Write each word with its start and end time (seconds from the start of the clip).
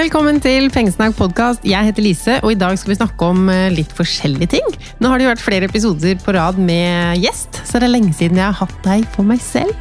Velkommen 0.00 0.38
til 0.40 0.70
Pengesnakk 0.72 1.12
podkast. 1.18 1.64
Jeg 1.66 1.84
heter 1.84 2.00
Lise, 2.00 2.38
og 2.40 2.54
i 2.54 2.56
dag 2.56 2.72
skal 2.80 2.94
vi 2.94 2.96
snakke 2.96 3.26
om 3.26 3.50
eh, 3.52 3.66
litt 3.74 3.90
forskjellige 3.92 4.48
ting. 4.54 4.70
Nå 4.96 5.10
har 5.10 5.20
det 5.20 5.26
jo 5.26 5.32
vært 5.34 5.42
flere 5.44 5.68
episoder 5.68 6.16
på 6.24 6.32
rad 6.32 6.56
med 6.56 7.20
gjest, 7.20 7.58
så 7.68 7.76
det 7.76 7.90
er 7.90 7.92
lenge 7.98 8.14
siden 8.16 8.40
jeg 8.40 8.46
har 8.46 8.56
hatt 8.62 8.78
deg 8.86 9.04
for 9.12 9.28
meg 9.28 9.44
selv. 9.44 9.76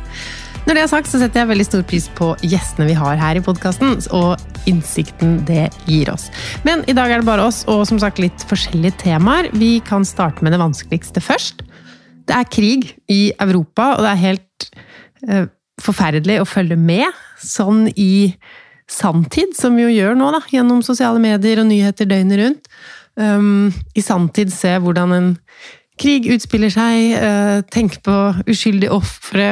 Når 0.65 0.75
det 0.75 0.83
er 0.83 0.91
sagt, 0.91 1.07
så 1.07 1.21
setter 1.21 1.39
jeg 1.39 1.51
veldig 1.53 1.69
stor 1.69 1.87
pris 1.87 2.09
på 2.19 2.33
gjestene 2.43 2.89
vi 2.89 2.99
har 2.99 3.15
her 3.21 3.39
i 3.39 3.45
podkasten, 3.47 3.95
og 4.11 4.67
innsikten 4.67 5.39
det 5.47 5.69
gir 5.87 6.11
oss. 6.11 6.27
Men 6.67 6.83
i 6.91 6.99
dag 6.99 7.15
er 7.15 7.23
det 7.23 7.31
bare 7.31 7.47
oss, 7.47 7.63
og 7.71 7.87
som 7.87 8.03
sagt 8.03 8.19
litt 8.19 8.43
forskjellige 8.51 8.99
temaer. 9.05 9.47
Vi 9.55 9.77
kan 9.87 10.03
starte 10.03 10.43
med 10.43 10.51
det 10.51 10.59
vanskeligste 10.59 11.23
først. 11.23 11.63
Det 12.27 12.35
er 12.35 12.55
krig 12.59 12.91
i 13.07 13.29
Europa, 13.39 13.93
og 13.95 14.03
det 14.03 14.17
er 14.17 14.25
helt 14.27 14.71
uh, 15.31 15.45
forferdelig 15.79 16.41
å 16.43 16.55
følge 16.57 16.75
med 16.75 17.07
sånn 17.39 17.85
i 17.95 18.33
sanntid, 18.89 19.53
som 19.57 19.77
vi 19.77 19.85
jo 19.85 19.91
gjør 19.93 20.17
nå, 20.17 20.31
da, 20.35 20.41
gjennom 20.51 20.81
sosiale 20.85 21.21
medier 21.21 21.61
og 21.61 21.69
nyheter 21.69 22.09
døgnet 22.09 22.41
rundt. 22.41 22.71
Um, 23.19 23.69
I 23.97 24.03
sanntid 24.03 24.51
se 24.53 24.71
hvordan 24.81 25.13
en 25.15 25.29
krig 25.99 26.29
utspiller 26.33 26.71
seg, 26.73 27.15
uh, 27.19 27.59
tenke 27.71 28.01
på 28.05 28.17
uskyldige 28.49 28.93
ofre. 28.95 29.49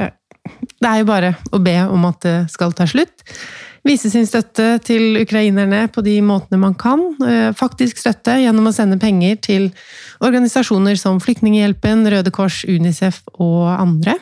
Det 0.48 0.90
er 0.90 1.02
jo 1.02 1.10
bare 1.10 1.34
å 1.52 1.62
be 1.62 1.78
om 1.92 2.08
at 2.10 2.22
det 2.26 2.38
skal 2.54 2.76
ta 2.76 2.88
slutt. 2.90 3.26
Vise 3.88 4.10
sin 4.12 4.26
støtte 4.28 4.82
til 4.84 5.20
ukrainerne 5.22 5.86
på 5.94 6.02
de 6.04 6.18
måtene 6.26 6.60
man 6.60 6.76
kan. 6.80 7.04
Uh, 7.22 7.54
faktisk 7.56 8.00
støtte 8.02 8.40
gjennom 8.42 8.72
å 8.72 8.76
sende 8.76 9.00
penger 9.00 9.38
til 9.44 9.70
organisasjoner 10.24 10.98
som 11.00 11.22
Flyktninghjelpen, 11.24 12.08
Røde 12.12 12.34
Kors, 12.36 12.64
Unicef 12.68 13.22
og 13.36 13.70
andre. 13.76 14.18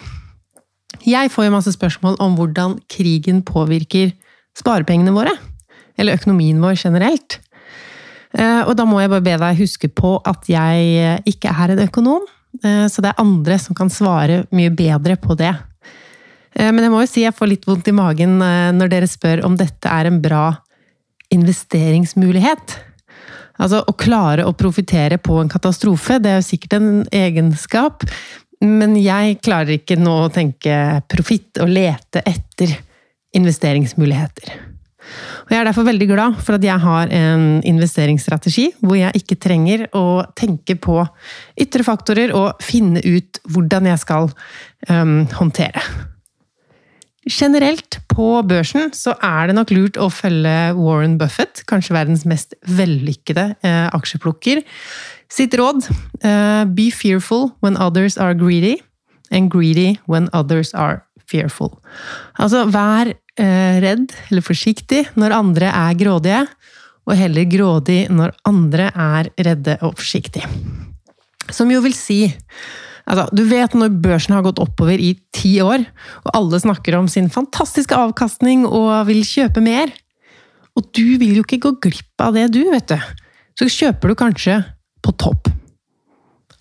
Jeg 1.05 1.29
får 1.29 1.47
jo 1.47 1.53
masse 1.53 1.73
spørsmål 1.75 2.17
om 2.23 2.37
hvordan 2.37 2.79
krigen 2.89 3.43
påvirker 3.45 4.13
sparepengene 4.57 5.13
våre. 5.15 5.33
Eller 5.99 6.17
økonomien 6.17 6.59
vår 6.63 6.79
generelt. 6.79 7.39
Eh, 8.35 8.61
og 8.67 8.73
da 8.75 8.85
må 8.87 8.99
jeg 8.99 9.11
bare 9.13 9.25
be 9.25 9.37
deg 9.39 9.61
huske 9.61 9.89
på 9.91 10.17
at 10.27 10.49
jeg 10.51 10.89
eh, 10.99 11.21
ikke 11.29 11.53
er 11.53 11.75
en 11.75 11.83
økonom. 11.85 12.25
Eh, 12.61 12.85
så 12.91 13.03
det 13.03 13.13
er 13.13 13.23
andre 13.23 13.59
som 13.61 13.77
kan 13.77 13.91
svare 13.91 14.43
mye 14.55 14.73
bedre 14.75 15.17
på 15.19 15.37
det. 15.39 15.53
Men 16.55 16.85
jeg 16.85 16.91
må 16.93 17.01
jo 17.01 17.07
si 17.11 17.21
jeg 17.25 17.35
får 17.35 17.49
litt 17.51 17.65
vondt 17.67 17.89
i 17.91 17.91
magen 17.91 18.37
når 18.39 18.87
dere 18.87 19.09
spør 19.11 19.41
om 19.43 19.57
dette 19.59 19.91
er 19.91 20.07
en 20.07 20.21
bra 20.23 20.53
investeringsmulighet. 21.35 22.77
Altså, 23.59 23.81
å 23.83 23.95
klare 23.99 24.45
å 24.47 24.53
profitere 24.55 25.17
på 25.19 25.41
en 25.41 25.51
katastrofe, 25.51 26.15
det 26.23 26.31
er 26.31 26.39
jo 26.39 26.45
sikkert 26.47 26.77
en 26.77 26.89
egenskap, 27.11 28.07
men 28.63 28.95
jeg 28.95 29.41
klarer 29.43 29.75
ikke 29.75 29.99
nå 29.99 30.15
å 30.23 30.31
tenke 30.31 31.01
profitt 31.11 31.59
og 31.59 31.73
lete 31.75 32.23
etter 32.23 32.71
investeringsmuligheter. 33.35 34.55
Og 35.45 35.53
jeg 35.53 35.59
er 35.59 35.67
derfor 35.67 35.85
veldig 35.85 36.07
glad 36.09 36.39
for 36.41 36.57
at 36.57 36.63
jeg 36.65 36.81
har 36.81 37.11
en 37.13 37.45
investeringsstrategi 37.67 38.71
hvor 38.81 38.97
jeg 38.97 39.21
ikke 39.21 39.37
trenger 39.37 39.85
å 39.93 40.25
tenke 40.37 40.77
på 40.81 40.97
ytre 41.61 41.85
faktorer 41.85 42.33
og 42.33 42.63
finne 42.65 43.03
ut 43.05 43.39
hvordan 43.53 43.91
jeg 43.91 44.01
skal 44.01 44.31
um, 44.89 45.23
håndtere. 45.37 45.83
Generelt 47.25 47.99
på 48.11 48.27
børsen 48.45 48.91
så 48.93 49.15
er 49.23 49.49
det 49.49 49.55
nok 49.57 49.71
lurt 49.73 49.97
å 49.97 50.11
følge 50.13 50.75
Warren 50.77 51.15
Buffett, 51.17 51.63
kanskje 51.69 51.95
verdens 51.95 52.25
mest 52.29 52.53
vellykkede 52.69 53.47
eh, 53.65 53.87
aksjeplukker, 53.97 54.61
sitt 55.33 55.57
råd. 55.57 55.87
eh, 56.21 56.65
be 56.69 56.91
fearful 56.93 57.49
when 57.65 57.77
others 57.77 58.17
are 58.17 58.37
greedy, 58.37 58.77
and 59.31 59.49
greedy 59.49 59.97
when 60.05 60.29
others 60.33 60.73
are 60.73 61.01
fearful. 61.25 61.79
Altså, 62.37 62.67
vær 62.69 63.15
redd 63.35 64.13
eller 64.29 64.45
forsiktig 64.45 65.01
når 65.19 65.35
andre 65.35 65.71
er 65.73 65.97
grådige, 65.99 66.45
og 67.05 67.19
heller 67.19 67.45
grådig 67.49 67.99
når 68.13 68.33
andre 68.49 68.89
er 68.89 69.29
redde 69.45 69.77
og 69.85 69.97
forsiktige. 69.99 70.47
Som 71.53 71.69
jo 71.69 71.81
vil 71.83 71.93
si 71.93 72.23
altså, 73.05 73.27
Du 73.35 73.43
vet 73.45 73.75
når 73.77 73.93
børsen 74.01 74.33
har 74.33 74.45
gått 74.45 74.61
oppover 74.63 74.97
i 74.97 75.13
ti 75.35 75.59
år, 75.61 75.85
og 76.25 76.31
alle 76.33 76.61
snakker 76.63 76.97
om 76.97 77.09
sin 77.11 77.29
fantastiske 77.29 77.95
avkastning 77.95 78.65
og 78.65 79.05
vil 79.09 79.21
kjøpe 79.27 79.61
mer. 79.61 79.93
Og 80.75 80.89
du 80.95 81.17
vil 81.21 81.37
jo 81.37 81.45
ikke 81.45 81.61
gå 81.67 81.75
glipp 81.87 82.23
av 82.23 82.33
det, 82.35 82.49
du, 82.55 82.63
vet 82.71 82.89
du. 82.89 82.97
Så 83.55 83.69
kjøper 83.71 84.11
du 84.11 84.17
kanskje 84.19 84.57
på 85.05 85.13
topp. 85.21 85.51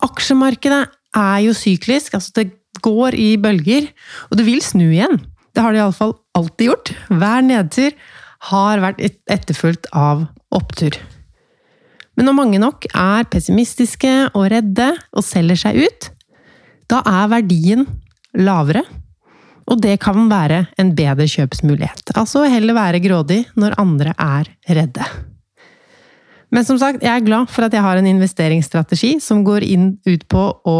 Aksjemarkedet 0.05 0.85
er 1.15 1.39
jo 1.47 1.55
syklisk, 1.57 2.13
altså 2.15 2.31
det 2.37 2.51
går 2.85 3.15
i 3.17 3.35
bølger, 3.41 3.87
og 4.29 4.37
det 4.37 4.45
vil 4.47 4.61
snu 4.63 4.85
igjen. 4.91 5.17
Det 5.55 5.63
har 5.63 5.71
det 5.71 5.79
iallfall 5.79 6.13
alltid 6.35 6.67
gjort. 6.67 6.91
Hver 7.07 7.45
nedtur 7.47 7.95
har 8.51 8.81
vært 8.83 8.99
etterfulgt 9.31 9.87
av 9.95 10.25
opptur. 10.55 10.97
Men 12.15 12.29
når 12.29 12.35
mange 12.37 12.59
nok 12.61 12.87
er 12.91 13.27
pessimistiske 13.31 14.11
og 14.33 14.49
redde 14.51 14.91
og 15.15 15.23
selger 15.25 15.59
seg 15.65 15.79
ut, 15.87 16.09
da 16.91 17.01
er 17.07 17.31
verdien 17.31 17.87
lavere. 18.37 18.83
Og 19.65 19.79
det 19.81 19.95
kan 20.03 20.27
være 20.29 20.65
en 20.79 20.91
bedre 20.95 21.25
kjøpsmulighet. 21.31 22.13
Altså 22.19 22.45
heller 22.51 22.77
være 22.77 23.01
grådig 23.01 23.41
når 23.57 23.79
andre 23.81 24.13
er 24.21 24.51
redde. 24.77 25.07
Men 26.53 26.67
som 26.67 26.77
sagt, 26.79 27.01
jeg 27.03 27.11
er 27.11 27.25
glad 27.25 27.49
for 27.51 27.65
at 27.65 27.73
jeg 27.73 27.83
har 27.83 27.97
en 27.97 28.07
investeringsstrategi 28.07 29.15
som 29.23 29.41
går 29.47 29.65
inn 29.65 29.95
ut 30.05 30.27
på 30.31 30.43
å 30.69 30.77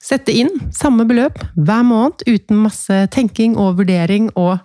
Sette 0.00 0.32
inn 0.32 0.48
samme 0.72 1.04
beløp 1.08 1.42
hver 1.60 1.84
måned 1.84 2.24
uten 2.24 2.62
masse 2.64 3.02
tenking 3.12 3.58
og 3.60 3.76
vurdering 3.82 4.30
og 4.32 4.56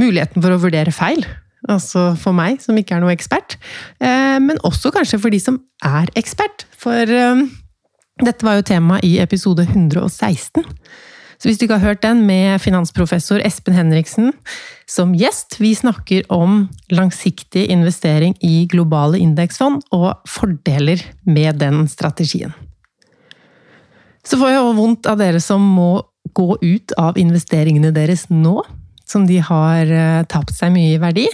muligheten 0.00 0.40
for 0.40 0.54
å 0.54 0.62
vurdere 0.62 0.94
feil. 0.94 1.26
Altså 1.68 2.12
for 2.16 2.36
meg, 2.36 2.62
som 2.64 2.76
ikke 2.78 2.96
er 2.96 3.02
noe 3.02 3.12
ekspert. 3.12 3.58
Eh, 4.00 4.38
men 4.40 4.60
også 4.64 4.92
kanskje 4.94 5.20
for 5.20 5.34
de 5.34 5.40
som 5.42 5.58
er 5.84 6.08
ekspert. 6.16 6.64
For 6.78 7.04
eh, 7.04 7.44
dette 8.24 8.46
var 8.46 8.58
jo 8.58 8.66
tema 8.70 9.00
i 9.04 9.18
episode 9.20 9.66
116. 9.66 10.64
Så 11.38 11.46
hvis 11.46 11.58
du 11.58 11.66
ikke 11.66 11.76
har 11.78 11.92
hørt 11.92 12.02
den, 12.02 12.24
med 12.26 12.58
finansprofessor 12.58 13.44
Espen 13.46 13.76
Henriksen 13.76 14.32
som 14.90 15.12
gjest 15.14 15.60
Vi 15.60 15.70
snakker 15.76 16.24
om 16.34 16.64
langsiktig 16.90 17.68
investering 17.70 18.34
i 18.42 18.66
globale 18.70 19.20
indeksfond 19.22 19.84
og 19.94 20.16
fordeler 20.26 21.04
med 21.28 21.60
den 21.62 21.84
strategien. 21.90 22.56
Så 24.28 24.36
får 24.36 24.52
jeg 24.52 24.76
vondt 24.76 25.08
av 25.08 25.20
dere 25.20 25.40
som 25.40 25.62
må 25.64 26.02
gå 26.36 26.52
ut 26.60 26.92
av 27.00 27.16
investeringene 27.18 27.94
deres 27.96 28.26
nå, 28.28 28.60
som 29.08 29.24
de 29.28 29.38
har 29.40 29.88
eh, 29.88 30.24
tapt 30.28 30.52
seg 30.56 30.74
mye 30.74 30.96
i 30.98 31.00
verdi. 31.00 31.24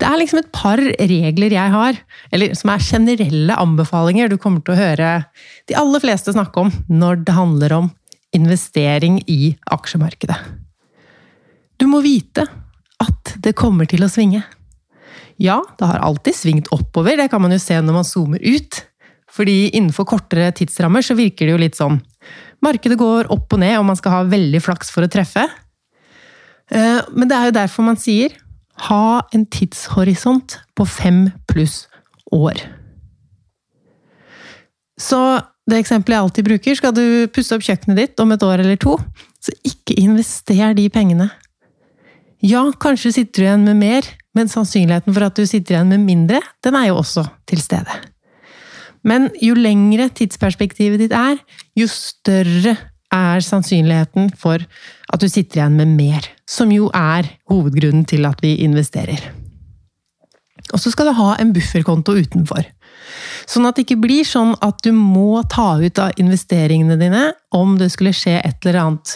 Det 0.00 0.06
er 0.08 0.18
liksom 0.20 0.40
et 0.40 0.50
par 0.52 0.80
regler 0.80 1.54
jeg 1.54 1.72
har, 1.72 1.96
eller 2.32 2.52
som 2.56 2.72
er 2.72 2.84
generelle 2.84 3.56
anbefalinger 3.56 4.30
du 4.30 4.36
kommer 4.40 4.64
til 4.64 4.74
å 4.74 4.80
høre 4.80 5.10
de 5.68 5.76
aller 5.76 6.04
fleste 6.04 6.32
snakke 6.36 6.66
om 6.66 6.72
når 6.88 7.24
det 7.24 7.36
handler 7.36 7.74
om 7.76 7.90
investering 8.36 9.22
i 9.28 9.54
aksjemarkedet. 9.72 10.36
Du 11.80 11.86
må 11.88 12.02
vite 12.04 12.44
at 13.00 13.34
det 13.40 13.56
kommer 13.56 13.88
til 13.88 14.04
å 14.04 14.10
svinge. 14.12 14.42
Ja, 15.38 15.60
det 15.78 15.86
har 15.86 16.02
alltid 16.02 16.34
svingt 16.34 16.72
oppover, 16.74 17.16
det 17.16 17.28
kan 17.30 17.44
man 17.44 17.54
jo 17.54 17.60
se 17.62 17.78
når 17.78 18.00
man 18.00 18.08
zoomer 18.08 18.42
ut. 18.42 18.82
Fordi 19.38 19.68
innenfor 19.70 20.08
kortere 20.08 20.50
tidsrammer 20.56 21.04
så 21.06 21.14
virker 21.18 21.46
det 21.46 21.54
jo 21.54 21.62
litt 21.62 21.78
sånn 21.78 22.00
Markedet 22.58 22.96
går 22.98 23.28
opp 23.30 23.54
og 23.54 23.60
ned, 23.62 23.76
og 23.78 23.84
man 23.86 23.94
skal 23.94 24.10
ha 24.16 24.22
veldig 24.26 24.58
flaks 24.64 24.88
for 24.90 25.06
å 25.06 25.10
treffe. 25.12 25.44
Eh, 26.74 26.98
men 27.14 27.30
det 27.30 27.36
er 27.36 27.46
jo 27.46 27.54
derfor 27.54 27.86
man 27.86 28.00
sier 28.00 28.34
ha 28.88 29.20
en 29.34 29.44
tidshorisont 29.46 30.58
på 30.74 30.86
fem 30.90 31.28
pluss 31.50 31.84
år. 32.34 32.58
Så 34.98 35.20
det 35.68 35.78
eksempelet 35.82 36.16
jeg 36.16 36.26
alltid 36.26 36.48
bruker, 36.48 36.78
skal 36.78 36.94
du 36.96 37.04
pusse 37.30 37.54
opp 37.54 37.64
kjøkkenet 37.64 37.98
ditt 38.00 38.22
om 38.22 38.32
et 38.34 38.44
år 38.44 38.64
eller 38.64 38.78
to, 38.80 38.96
så 39.38 39.54
ikke 39.66 39.98
invester 40.00 40.74
de 40.74 40.88
pengene. 40.90 41.28
Ja, 42.42 42.64
kanskje 42.80 43.12
sitter 43.14 43.42
du 43.42 43.46
igjen 43.46 43.66
med 43.66 43.80
mer, 43.80 44.06
men 44.34 44.50
sannsynligheten 44.50 45.14
for 45.14 45.26
at 45.26 45.38
du 45.38 45.46
sitter 45.46 45.76
igjen 45.76 45.90
med 45.90 46.06
mindre, 46.06 46.42
den 46.64 46.78
er 46.78 46.90
jo 46.90 47.00
også 47.00 47.26
til 47.50 47.62
stede. 47.62 47.98
Men 49.08 49.30
jo 49.40 49.56
lengre 49.56 50.10
tidsperspektivet 50.12 51.00
ditt 51.00 51.16
er, 51.16 51.38
jo 51.78 51.88
større 51.90 52.76
er 53.14 53.44
sannsynligheten 53.44 54.32
for 54.36 54.60
at 55.08 55.22
du 55.22 55.28
sitter 55.30 55.62
igjen 55.62 55.78
med 55.78 55.94
mer. 55.96 56.26
Som 56.48 56.72
jo 56.74 56.90
er 56.94 57.30
hovedgrunnen 57.48 58.04
til 58.08 58.28
at 58.28 58.42
vi 58.44 58.58
investerer. 58.64 59.22
Og 60.74 60.82
så 60.82 60.92
skal 60.92 61.08
du 61.08 61.16
ha 61.16 61.34
en 61.40 61.54
bufferkonto 61.56 62.12
utenfor. 62.18 62.66
Sånn 63.48 63.64
at 63.64 63.78
det 63.78 63.86
ikke 63.86 64.02
blir 64.02 64.26
sånn 64.28 64.52
at 64.64 64.82
du 64.84 64.90
må 64.92 65.40
ta 65.48 65.78
ut 65.80 66.00
av 66.02 66.18
investeringene 66.20 66.98
dine 67.00 67.30
om 67.56 67.78
det 67.80 67.88
skulle 67.94 68.12
skje 68.16 68.36
et 68.42 68.66
eller 68.66 68.82
annet 68.82 69.14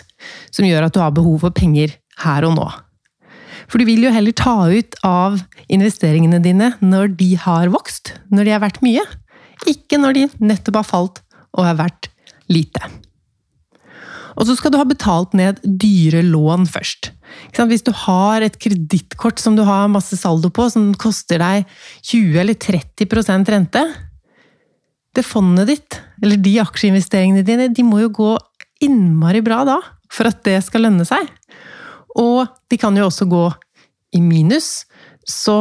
som 0.54 0.64
gjør 0.64 0.86
at 0.86 0.96
du 0.96 1.02
har 1.02 1.12
behov 1.12 1.42
for 1.44 1.52
penger 1.52 1.92
her 2.24 2.46
og 2.48 2.56
nå. 2.56 2.68
For 3.68 3.80
du 3.80 3.88
vil 3.88 4.06
jo 4.06 4.12
heller 4.12 4.34
ta 4.36 4.56
ut 4.68 4.96
av 5.06 5.42
investeringene 5.72 6.40
dine 6.44 6.72
når 6.80 7.12
de 7.20 7.34
har 7.40 7.72
vokst, 7.72 8.14
når 8.32 8.48
de 8.48 8.54
har 8.56 8.64
vært 8.64 8.80
mye. 8.84 9.04
Ikke 9.70 10.00
når 10.00 10.16
de 10.16 10.26
nettopp 10.42 10.80
har 10.80 10.88
falt 10.88 11.22
og 11.52 11.66
er 11.68 11.78
verdt 11.78 12.10
lite. 12.52 12.82
Og 14.36 14.48
så 14.48 14.56
skal 14.56 14.72
du 14.72 14.78
ha 14.80 14.86
betalt 14.88 15.34
ned 15.36 15.60
dyre 15.62 16.22
lån 16.24 16.64
først. 16.70 17.10
Hvis 17.52 17.84
du 17.84 17.92
har 18.04 18.44
et 18.44 18.56
kredittkort 18.60 19.40
som 19.40 19.56
du 19.56 19.62
har 19.68 19.90
masse 19.92 20.16
saldo 20.20 20.50
på, 20.52 20.68
som 20.72 20.92
koster 21.00 21.40
deg 21.42 21.68
20 22.08 22.40
eller 22.40 22.56
30% 22.56 23.52
rente 23.52 23.84
Det 25.12 25.24
fondet 25.24 25.68
ditt, 25.68 25.98
eller 26.22 26.40
de 26.40 26.54
aksjeinvesteringene 26.62 27.44
dine, 27.44 27.68
de 27.68 27.82
må 27.84 28.00
jo 28.00 28.08
gå 28.16 28.30
innmari 28.80 29.42
bra 29.44 29.60
da, 29.68 29.76
for 30.08 30.30
at 30.30 30.40
det 30.46 30.56
skal 30.64 30.86
lønne 30.86 31.04
seg. 31.04 31.26
Og 32.16 32.48
de 32.72 32.78
kan 32.80 32.96
jo 32.96 33.10
også 33.10 33.28
gå 33.28 33.44
i 34.16 34.22
minus. 34.24 34.86
Så 35.28 35.54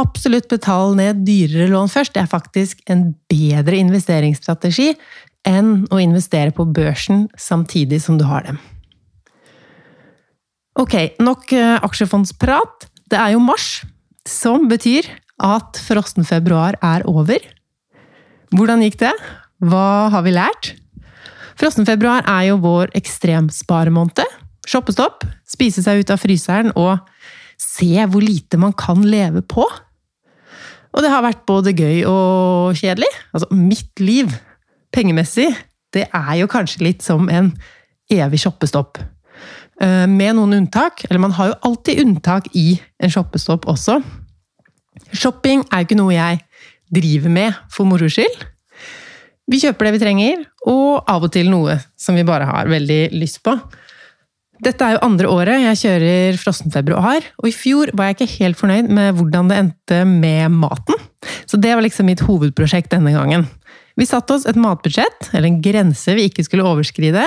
absolutt 0.00 0.48
betal 0.48 0.94
ned 0.96 1.24
dyrere 1.26 1.68
lån 1.72 1.90
først. 1.92 2.14
Det 2.14 2.22
er 2.24 2.30
faktisk 2.30 2.80
en 2.90 3.10
bedre 3.28 3.76
investeringsstrategi 3.82 4.94
enn 5.44 5.82
å 5.92 6.00
investere 6.00 6.54
på 6.56 6.64
børsen 6.64 7.26
samtidig 7.36 8.00
som 8.04 8.16
du 8.20 8.24
har 8.28 8.46
dem. 8.46 8.60
Ok, 10.80 10.94
nok 11.22 11.52
eh, 11.54 11.76
aksjefondsprat. 11.84 12.88
Det 13.12 13.18
er 13.20 13.34
jo 13.36 13.42
mars, 13.44 13.84
som 14.26 14.66
betyr 14.70 15.06
at 15.44 15.78
frossen 15.84 16.26
februar 16.26 16.78
er 16.82 17.04
over. 17.06 17.38
Hvordan 18.54 18.82
gikk 18.82 18.98
det? 19.04 19.12
Hva 19.62 20.10
har 20.10 20.24
vi 20.26 20.32
lært? 20.34 20.72
Frossen 21.60 21.86
februar 21.86 22.24
er 22.26 22.48
jo 22.48 22.58
vår 22.64 22.90
ekstremsparemåned. 22.98 24.24
Shoppestopp, 24.66 25.26
spise 25.46 25.84
seg 25.84 26.02
ut 26.02 26.10
av 26.10 26.22
fryseren 26.22 26.72
og 26.74 26.96
se 27.64 28.06
hvor 28.10 28.22
lite 28.24 28.60
man 28.60 28.74
kan 28.76 29.02
leve 29.02 29.42
på. 29.42 29.64
Og 30.94 31.02
det 31.02 31.10
har 31.10 31.24
vært 31.24 31.42
både 31.48 31.74
gøy 31.74 32.04
og 32.06 32.76
kjedelig. 32.78 33.10
Altså, 33.34 33.48
mitt 33.50 34.02
liv, 34.02 34.30
pengemessig, 34.94 35.48
det 35.94 36.06
er 36.14 36.34
jo 36.38 36.50
kanskje 36.50 36.84
litt 36.86 37.02
som 37.02 37.26
en 37.32 37.50
evig 38.12 38.44
shoppestopp. 38.44 39.00
Eh, 39.82 40.04
med 40.06 40.36
noen 40.38 40.60
unntak. 40.60 41.04
Eller 41.08 41.22
man 41.22 41.34
har 41.34 41.50
jo 41.50 41.60
alltid 41.70 42.02
unntak 42.04 42.50
i 42.54 42.76
en 43.02 43.10
shoppestopp 43.10 43.66
også. 43.70 43.98
Shopping 45.14 45.64
er 45.70 45.82
jo 45.82 45.88
ikke 45.88 45.98
noe 45.98 46.14
jeg 46.14 46.42
driver 46.94 47.32
med 47.32 47.62
for 47.74 47.88
moro 47.88 48.06
skyld. 48.10 48.44
Vi 49.50 49.60
kjøper 49.60 49.88
det 49.88 49.96
vi 49.96 50.00
trenger, 50.00 50.44
og 50.70 51.04
av 51.10 51.26
og 51.26 51.32
til 51.34 51.50
noe 51.52 51.76
som 52.00 52.16
vi 52.16 52.24
bare 52.24 52.46
har 52.48 52.70
veldig 52.70 53.10
lyst 53.12 53.42
på. 53.44 53.52
Dette 54.62 54.86
er 54.86 54.94
jo 54.94 55.02
andre 55.02 55.30
året 55.32 55.62
jeg 55.64 55.80
kjører 55.80 56.36
frossenfebruar, 56.38 57.24
og 57.42 57.48
i 57.50 57.54
fjor 57.54 57.90
var 57.96 58.10
jeg 58.10 58.18
ikke 58.18 58.34
helt 58.36 58.60
fornøyd 58.60 58.90
med 58.94 59.16
hvordan 59.18 59.50
det 59.50 59.58
endte 59.58 59.98
med 60.06 60.54
maten. 60.54 61.00
Så 61.50 61.58
det 61.58 61.72
var 61.74 61.82
liksom 61.82 62.06
mitt 62.06 62.22
hovedprosjekt 62.22 62.92
denne 62.94 63.14
gangen. 63.16 63.48
Vi 63.98 64.06
satte 64.06 64.36
oss 64.36 64.46
et 64.46 64.58
matbudsjett, 64.58 65.30
eller 65.32 65.48
en 65.50 65.60
grense 65.64 66.14
vi 66.14 66.28
ikke 66.28 66.46
skulle 66.46 66.66
overskride, 66.66 67.26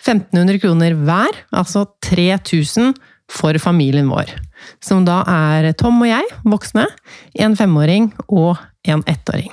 1500 0.00 0.60
kroner 0.62 0.94
hver, 0.96 1.42
altså 1.52 1.84
3000 2.06 2.94
for 3.30 3.58
familien 3.62 4.08
vår. 4.10 4.32
Som 4.82 5.04
da 5.08 5.20
er 5.28 5.70
Tom 5.78 6.00
og 6.02 6.08
jeg, 6.08 6.30
voksne, 6.46 6.86
en 7.38 7.58
femåring 7.58 8.10
og 8.28 8.56
en 8.88 9.04
ettåring. 9.10 9.52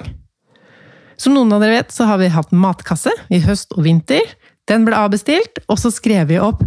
Som 1.17 1.33
noen 1.33 1.51
av 1.55 1.63
dere 1.63 1.79
vet, 1.79 1.93
så 1.93 2.07
har 2.07 2.21
vi 2.21 2.31
hatt 2.31 2.53
matkasse 2.53 3.11
i 3.33 3.41
høst 3.43 3.73
og 3.75 3.83
vinter. 3.87 4.23
Den 4.69 4.85
ble 4.85 4.97
avbestilt, 4.97 5.63
og 5.67 5.79
så 5.81 5.91
skrev 5.93 6.29
vi 6.29 6.39
opp 6.41 6.61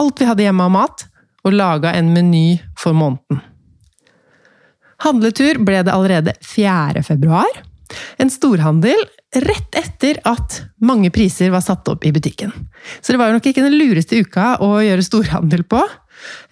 alt 0.00 0.20
vi 0.20 0.28
hadde 0.28 0.46
hjemme 0.46 0.66
av 0.66 0.74
mat, 0.74 1.06
og 1.44 1.56
laga 1.56 1.94
en 1.96 2.12
meny 2.12 2.60
for 2.78 2.96
måneden. 2.96 3.40
Handletur 5.00 5.62
ble 5.64 5.80
det 5.86 5.92
allerede 5.94 6.34
4. 6.44 7.00
februar. 7.06 7.48
En 8.20 8.30
storhandel 8.30 9.00
rett 9.40 9.76
etter 9.78 10.20
at 10.28 10.60
mange 10.84 11.10
priser 11.14 11.50
var 11.54 11.64
satt 11.64 11.88
opp 11.88 12.04
i 12.04 12.12
butikken. 12.12 12.52
Så 13.00 13.12
det 13.12 13.20
var 13.20 13.30
jo 13.30 13.38
nok 13.38 13.48
ikke 13.48 13.64
den 13.64 13.78
lureste 13.78 14.20
uka 14.20 14.58
å 14.60 14.74
gjøre 14.84 15.06
storhandel 15.06 15.64
på. 15.64 15.80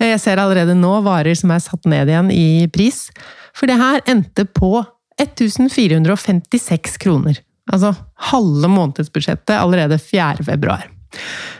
Jeg 0.01 0.21
ser 0.23 0.41
allerede 0.41 0.77
nå 0.79 0.95
varer 1.05 1.37
som 1.37 1.53
er 1.53 1.61
satt 1.61 1.85
ned 1.91 2.09
igjen 2.09 2.31
i 2.33 2.69
pris. 2.73 3.09
For 3.53 3.69
det 3.69 3.77
her 3.81 4.01
endte 4.09 4.47
på 4.49 4.79
1456 5.21 6.97
kroner. 7.03 7.43
Altså 7.69 7.93
halve 8.31 8.71
månedsbudsjettet 8.73 9.59
allerede 9.59 9.99
4. 10.01 10.47
februar. 10.47 10.87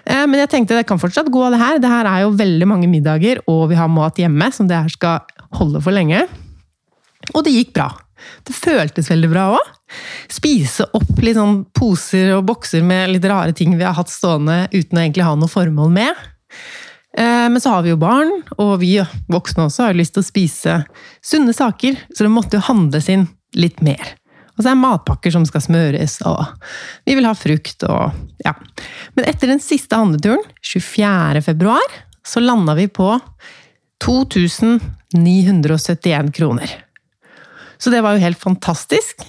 Eh, 0.05 0.25
men 0.27 0.43
jeg 0.43 0.51
tenkte 0.53 0.77
det 0.79 0.87
kan 0.89 1.01
fortsatt 1.01 1.31
gå, 1.33 1.45
det 1.53 1.61
her. 1.61 1.81
Det 1.83 1.93
her 1.93 2.09
er 2.11 2.25
jo 2.25 2.37
veldig 2.39 2.69
mange 2.69 2.91
middager, 2.91 3.43
og 3.51 3.69
vi 3.73 3.79
har 3.79 3.91
mat 3.93 4.21
hjemme 4.21 4.51
som 4.55 4.69
det 4.69 4.79
her 4.79 4.93
skal 4.93 5.49
holde 5.59 5.83
for 5.85 5.95
lenge. 5.95 6.27
Og 7.35 7.43
det 7.45 7.55
gikk 7.55 7.75
bra. 7.77 7.91
Det 8.47 8.55
føltes 8.57 9.11
veldig 9.13 9.31
bra 9.31 9.47
òg. 9.57 9.75
Spise 10.33 10.89
opp 10.97 11.23
litt 11.25 11.39
sånn 11.39 11.63
poser 11.77 12.35
og 12.37 12.45
bokser 12.51 12.85
med 12.85 13.15
litt 13.15 13.25
rare 13.29 13.55
ting 13.57 13.77
vi 13.79 13.87
har 13.87 13.97
hatt 13.97 14.13
stående 14.13 14.67
uten 14.75 14.99
å 14.99 15.05
egentlig 15.05 15.25
ha 15.25 15.35
noe 15.39 15.53
formål 15.53 15.95
med. 15.95 16.27
Eh, 17.17 17.47
men 17.49 17.61
så 17.63 17.77
har 17.77 17.87
vi 17.87 17.95
jo 17.95 18.01
barn, 18.01 18.31
og 18.61 18.79
vi 18.83 18.97
voksne 19.33 19.69
også 19.69 19.89
har 19.89 19.99
lyst 19.99 20.17
til 20.17 20.25
å 20.25 20.29
spise 20.29 20.79
sunne 21.25 21.55
saker, 21.57 21.97
så 22.13 22.27
det 22.27 22.35
måtte 22.35 22.59
jo 22.59 22.67
handles 22.69 23.09
inn 23.13 23.29
litt 23.57 23.81
mer. 23.85 24.17
Og 24.59 24.65
så 24.65 24.69
er 24.69 24.75
det 24.75 24.83
matpakker 24.83 25.31
som 25.31 25.47
skal 25.47 25.63
smøres, 25.63 26.19
og 26.27 26.43
vi 27.07 27.15
vil 27.15 27.29
ha 27.29 27.35
frukt 27.39 27.83
og 27.87 28.11
ja. 28.43 28.51
Men 29.15 29.25
etter 29.31 29.47
den 29.53 29.63
siste 29.63 29.95
handleturen, 29.95 30.43
24. 30.67 31.39
februar, 31.47 31.87
så 32.27 32.43
landa 32.43 32.75
vi 32.75 32.91
på 32.91 33.23
2971 34.03 36.35
kroner. 36.35 36.67
Så 37.79 37.95
det 37.95 38.03
var 38.03 38.11
jo 38.15 38.25
helt 38.27 38.43
fantastisk. 38.43 39.23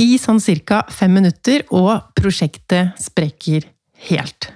I 0.00 0.16
sånn 0.18 0.40
cirka 0.42 0.82
fem 0.90 1.14
minutter, 1.14 1.62
og 1.70 2.02
prosjektet 2.18 2.90
sprekker 2.98 3.62
helt. 4.10 4.50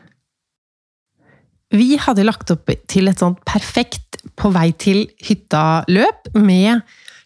Vi 1.74 1.96
hadde 2.00 2.24
lagt 2.26 2.50
opp 2.54 2.70
til 2.90 3.08
et 3.10 3.18
sånt 3.22 3.40
perfekt 3.46 4.18
på 4.38 4.50
vei 4.54 4.70
til 4.78 5.06
hytta-løp, 5.26 6.28
med 6.34 6.82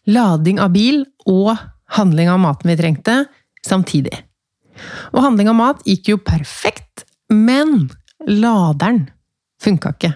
lading 0.09 0.59
av 0.61 0.73
bil 0.76 1.05
og 1.29 1.53
handling 1.96 2.31
av 2.31 2.40
maten 2.43 2.70
vi 2.70 2.76
trengte, 2.79 3.25
samtidig. 3.67 4.14
Og 5.12 5.23
handling 5.25 5.50
av 5.50 5.58
mat 5.58 5.85
gikk 5.88 6.12
jo 6.12 6.20
perfekt, 6.23 7.05
men 7.32 7.88
laderen 8.29 9.06
funka 9.62 9.94
ikke. 9.96 10.12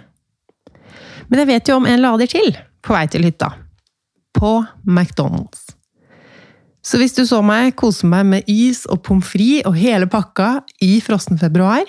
Men 1.30 1.42
jeg 1.42 1.48
vet 1.48 1.70
jo 1.70 1.78
om 1.80 1.88
en 1.88 2.02
lader 2.02 2.30
til 2.30 2.52
på 2.82 2.94
vei 2.94 3.06
til 3.10 3.24
hytta 3.26 3.52
på 4.36 4.56
McDonald's. 4.88 5.70
Så 6.82 6.98
hvis 6.98 7.14
du 7.14 7.22
så 7.28 7.38
meg 7.46 7.76
kose 7.78 8.08
meg 8.10 8.26
med 8.26 8.48
is 8.50 8.82
og 8.90 9.04
pommes 9.06 9.28
frites 9.30 9.68
og 9.70 9.78
hele 9.78 10.08
pakka 10.10 10.64
i 10.82 10.96
frossen 11.04 11.38
februar, 11.38 11.86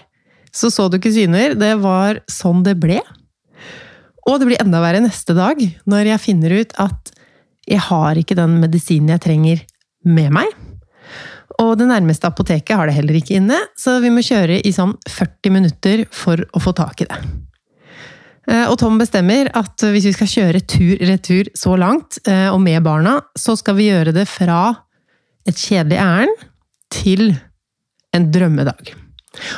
så 0.53 0.69
så 0.69 0.85
du 0.85 0.99
ikke 0.99 1.13
syner. 1.15 1.55
Det 1.57 1.73
var 1.81 2.21
sånn 2.29 2.61
det 2.65 2.75
ble. 2.81 2.99
Og 4.29 4.37
det 4.39 4.47
blir 4.47 4.61
enda 4.61 4.83
verre 4.83 5.01
neste 5.03 5.33
dag, 5.35 5.57
når 5.89 6.13
jeg 6.13 6.23
finner 6.23 6.53
ut 6.61 6.75
at 6.79 7.11
jeg 7.67 7.81
har 7.89 8.19
ikke 8.19 8.37
den 8.37 8.59
medisinen 8.61 9.15
jeg 9.15 9.23
trenger 9.23 9.63
med 10.03 10.33
meg. 10.35 10.51
Og 11.61 11.75
det 11.77 11.87
nærmeste 11.89 12.27
apoteket 12.29 12.75
har 12.75 12.89
det 12.89 12.95
heller 12.97 13.17
ikke 13.19 13.37
inne, 13.37 13.59
så 13.77 13.99
vi 14.03 14.11
må 14.13 14.23
kjøre 14.25 14.59
i 14.65 14.73
sånn 14.73 14.95
40 15.09 15.53
minutter 15.53 16.05
for 16.13 16.41
å 16.53 16.61
få 16.63 16.73
tak 16.77 17.03
i 17.03 17.09
det. 17.09 17.19
Eh, 18.49 18.65
og 18.67 18.75
Tom 18.81 18.97
bestemmer 18.99 19.51
at 19.55 19.85
hvis 19.85 20.07
vi 20.09 20.15
skal 20.15 20.31
kjøre 20.31 20.63
tur-retur 20.67 21.51
så 21.57 21.77
langt, 21.79 22.19
eh, 22.27 22.49
og 22.49 22.59
med 22.63 22.81
barna, 22.83 23.19
så 23.37 23.55
skal 23.59 23.77
vi 23.79 23.91
gjøre 23.91 24.15
det 24.15 24.25
fra 24.27 24.73
et 25.47 25.59
kjedelig 25.59 25.99
ærend 26.01 26.43
til 26.93 27.31
en 28.13 28.29
drømmedag. 28.33 28.93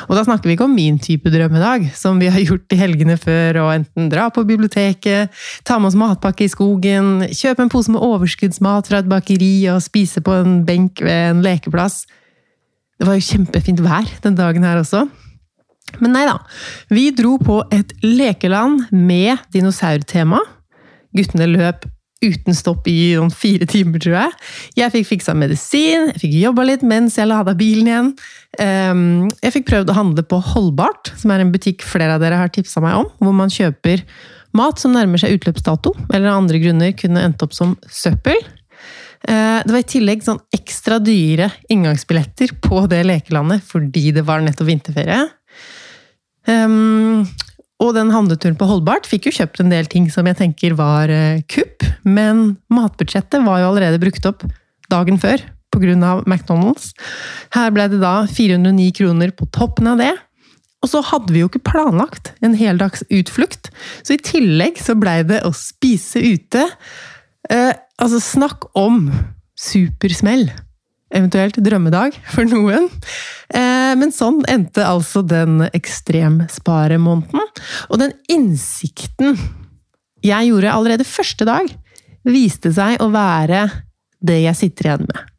Og 0.06 0.14
da 0.14 0.22
snakker 0.26 0.48
vi 0.48 0.54
ikke 0.56 0.66
om 0.68 0.76
min 0.76 0.98
type 1.02 1.30
drømmedag, 1.32 1.88
som 1.98 2.20
vi 2.22 2.30
har 2.30 2.42
gjort 2.44 2.72
i 2.74 2.78
helgene 2.80 3.16
før, 3.20 3.60
og 3.64 3.72
enten 3.74 4.10
dra 4.12 4.28
på 4.30 4.44
biblioteket, 4.46 5.34
ta 5.66 5.78
med 5.80 5.90
oss 5.90 5.98
matpakke 5.98 6.46
i 6.46 6.52
skogen, 6.52 7.26
kjøpe 7.34 7.64
en 7.64 7.72
pose 7.72 7.92
med 7.92 8.04
overskuddsmat 8.06 8.90
fra 8.90 9.02
et 9.02 9.10
bakeri 9.10 9.54
og 9.72 9.82
spise 9.84 10.22
på 10.22 10.38
en 10.42 10.60
benk 10.68 11.02
ved 11.04 11.32
en 11.32 11.42
lekeplass. 11.46 12.04
Det 12.96 13.08
var 13.08 13.18
jo 13.18 13.26
kjempefint 13.26 13.82
vær 13.84 14.08
den 14.24 14.38
dagen 14.38 14.64
her 14.64 14.80
også. 14.80 15.04
Men 16.02 16.14
nei 16.16 16.24
da. 16.28 16.38
Vi 16.92 17.08
dro 17.14 17.36
på 17.40 17.60
et 17.74 17.92
lekeland 18.04 18.88
med 18.92 19.42
dinosaurtema. 19.54 20.40
Guttene 21.16 21.48
løp 21.48 21.86
uten 22.24 22.56
stopp 22.56 22.86
i 22.88 23.14
noen 23.16 23.32
fire 23.34 23.66
timer, 23.68 24.00
tror 24.02 24.16
jeg. 24.16 24.32
Jeg 24.80 24.94
fikk 24.94 25.08
fiksa 25.10 25.34
medisin, 25.36 26.08
jeg 26.14 26.22
fikk 26.22 26.36
jobba 26.40 26.64
litt 26.68 26.84
mens 26.86 27.18
jeg 27.20 27.28
lada 27.28 27.52
bilen 27.58 27.90
igjen. 27.90 28.10
Ehm, 28.62 29.26
jeg 29.42 29.56
fikk 29.58 29.68
prøvd 29.70 29.92
å 29.92 29.98
handle 29.98 30.24
på 30.26 30.40
Holdbart, 30.54 31.12
som 31.20 31.34
er 31.34 31.44
en 31.44 31.52
butikk 31.54 31.84
flere 31.86 32.16
av 32.16 32.24
dere 32.24 32.40
har 32.40 32.52
tipsa 32.52 32.82
meg 32.84 32.96
om. 33.02 33.10
Hvor 33.20 33.36
man 33.36 33.52
kjøper 33.52 34.04
mat 34.56 34.80
som 34.80 34.94
nærmer 34.96 35.20
seg 35.20 35.36
utløpsdato, 35.36 35.92
eller 36.08 36.30
av 36.30 36.40
andre 36.40 36.60
grunner 36.62 36.96
kunne 36.96 37.24
endt 37.26 37.44
opp 37.44 37.56
som 37.56 37.76
søppel. 37.92 38.40
Eh, 39.26 39.58
det 39.66 39.72
var 39.72 39.82
i 39.82 39.90
tillegg 39.90 40.24
sånn 40.24 40.40
ekstra 40.54 41.00
dyre 41.02 41.50
inngangsbilletter 41.72 42.56
på 42.62 42.84
det 42.90 43.02
lekelandet 43.08 43.64
fordi 43.66 44.12
det 44.14 44.24
var 44.26 44.44
nettopp 44.44 44.70
vinterferie. 44.70 45.24
Um, 46.46 47.26
og 47.82 47.92
den 47.96 48.12
handleturen 48.14 48.56
på 48.56 48.68
Holdbart 48.68 49.08
fikk 49.08 49.28
jo 49.28 49.34
kjøpt 49.38 49.60
en 49.60 49.72
del 49.72 49.88
ting 49.90 50.08
som 50.12 50.28
jeg 50.28 50.38
tenker 50.38 50.76
var 50.78 51.12
uh, 51.12 51.42
kupp, 51.52 51.84
men 52.08 52.56
matbudsjettet 52.72 53.44
var 53.44 53.60
jo 53.60 53.72
allerede 53.72 54.00
brukt 54.00 54.28
opp 54.28 54.46
dagen 54.92 55.20
før 55.20 55.42
pga. 55.76 56.22
McDonald's. 56.24 56.94
Her 57.52 57.72
ble 57.74 57.88
det 57.92 58.00
da 58.00 58.22
409 58.30 58.92
kroner 58.96 59.34
på 59.36 59.48
toppen 59.52 59.90
av 59.90 60.00
det. 60.00 60.14
Og 60.84 60.92
så 60.92 61.02
hadde 61.04 61.34
vi 61.34 61.42
jo 61.42 61.50
ikke 61.50 61.64
planlagt 61.66 62.32
en 62.44 62.54
heldags 62.56 63.02
utflukt, 63.10 63.72
så 64.06 64.14
i 64.14 64.22
tillegg 64.22 64.78
så 64.80 64.94
blei 64.98 65.22
det 65.26 65.40
å 65.44 65.52
spise 65.56 66.20
ute. 66.22 66.66
Eh, 67.50 67.72
altså, 67.98 68.20
snakk 68.22 68.68
om 68.78 69.08
supersmell! 69.58 70.50
Eventuelt 71.14 71.58
drømmedag 71.62 72.16
for 72.34 72.48
noen. 72.50 72.88
Eh, 73.54 73.92
men 73.98 74.10
sånn 74.14 74.40
endte 74.50 74.82
altså 74.86 75.22
den 75.22 75.62
ekstremsparemåneden. 75.70 77.46
Og 77.90 78.02
den 78.02 78.16
innsikten 78.32 79.38
jeg 80.26 80.50
gjorde 80.50 80.72
allerede 80.72 81.06
første 81.06 81.46
dag, 81.46 81.70
viste 82.26 82.72
seg 82.74 82.98
å 83.02 83.10
være 83.14 83.68
det 84.26 84.40
jeg 84.42 84.58
sitter 84.58 84.88
igjen 84.88 85.06
med. 85.06 85.32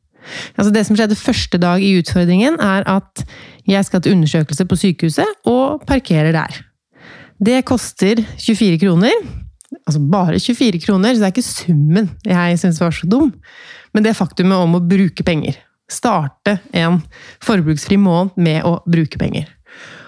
Altså 0.56 0.72
det 0.76 0.84
som 0.88 0.98
skjedde 1.00 1.20
første 1.20 1.60
dag 1.60 1.84
i 1.84 1.94
utfordringen, 2.00 2.60
er 2.64 2.88
at 2.88 3.24
jeg 3.68 3.88
skal 3.88 4.04
til 4.04 4.16
undersøkelse 4.16 4.68
på 4.68 4.80
sykehuset 4.80 5.50
og 5.50 5.84
parkerer 5.88 6.36
der. 6.36 6.62
Det 7.44 7.62
koster 7.68 8.24
24 8.40 8.80
kroner. 8.82 9.14
Altså 9.86 10.02
bare 10.02 10.40
24 10.42 10.82
kroner, 10.84 11.14
så 11.14 11.22
det 11.22 11.28
er 11.28 11.36
ikke 11.36 11.46
summen 11.46 12.10
jeg 12.26 12.60
syns 12.62 12.82
var 12.82 12.96
så 12.96 13.08
dum 13.10 13.34
men 13.98 14.06
det 14.06 14.14
faktumet 14.14 14.62
om 14.62 14.78
å 14.78 14.84
bruke 14.86 15.24
penger. 15.26 15.56
Starte 15.90 16.60
en 16.76 17.00
forbruksfri 17.42 17.98
måned 17.98 18.36
med 18.38 18.62
å 18.68 18.76
bruke 18.86 19.18
penger. 19.18 19.48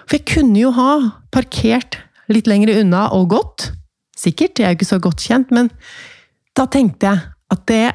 For 0.06 0.18
jeg 0.18 0.28
kunne 0.30 0.60
jo 0.60 0.70
ha 0.76 0.92
parkert 1.34 1.98
litt 2.30 2.46
lenger 2.50 2.76
unna 2.84 3.08
og 3.16 3.32
gått. 3.32 3.70
Sikkert, 4.14 4.60
jeg 4.60 4.68
er 4.68 4.76
jo 4.76 4.78
ikke 4.78 4.90
så 4.92 5.00
godt 5.02 5.24
kjent, 5.24 5.50
men 5.50 5.72
da 6.54 6.68
tenkte 6.70 7.10
jeg 7.10 7.24
at 7.50 7.66
det 7.66 7.88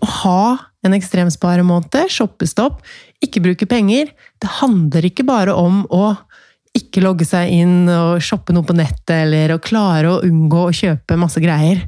å 0.00 0.08
ha 0.22 0.40
en 0.86 0.96
ekstremsparemåned, 0.96 1.96
shoppestopp, 2.12 2.80
ikke 3.24 3.42
bruke 3.44 3.68
penger, 3.68 4.12
det 4.40 4.56
handler 4.62 5.08
ikke 5.08 5.28
bare 5.28 5.52
om 5.56 5.82
å 5.92 6.14
ikke 6.76 7.02
logge 7.04 7.26
seg 7.28 7.50
inn 7.52 7.88
og 7.90 8.22
shoppe 8.24 8.54
noe 8.54 8.66
på 8.66 8.76
nettet, 8.76 9.14
eller 9.24 9.54
å 9.54 9.62
klare 9.62 10.12
å 10.12 10.20
unngå 10.26 10.66
å 10.68 10.74
kjøpe 10.76 11.18
masse 11.20 11.40
greier. 11.42 11.82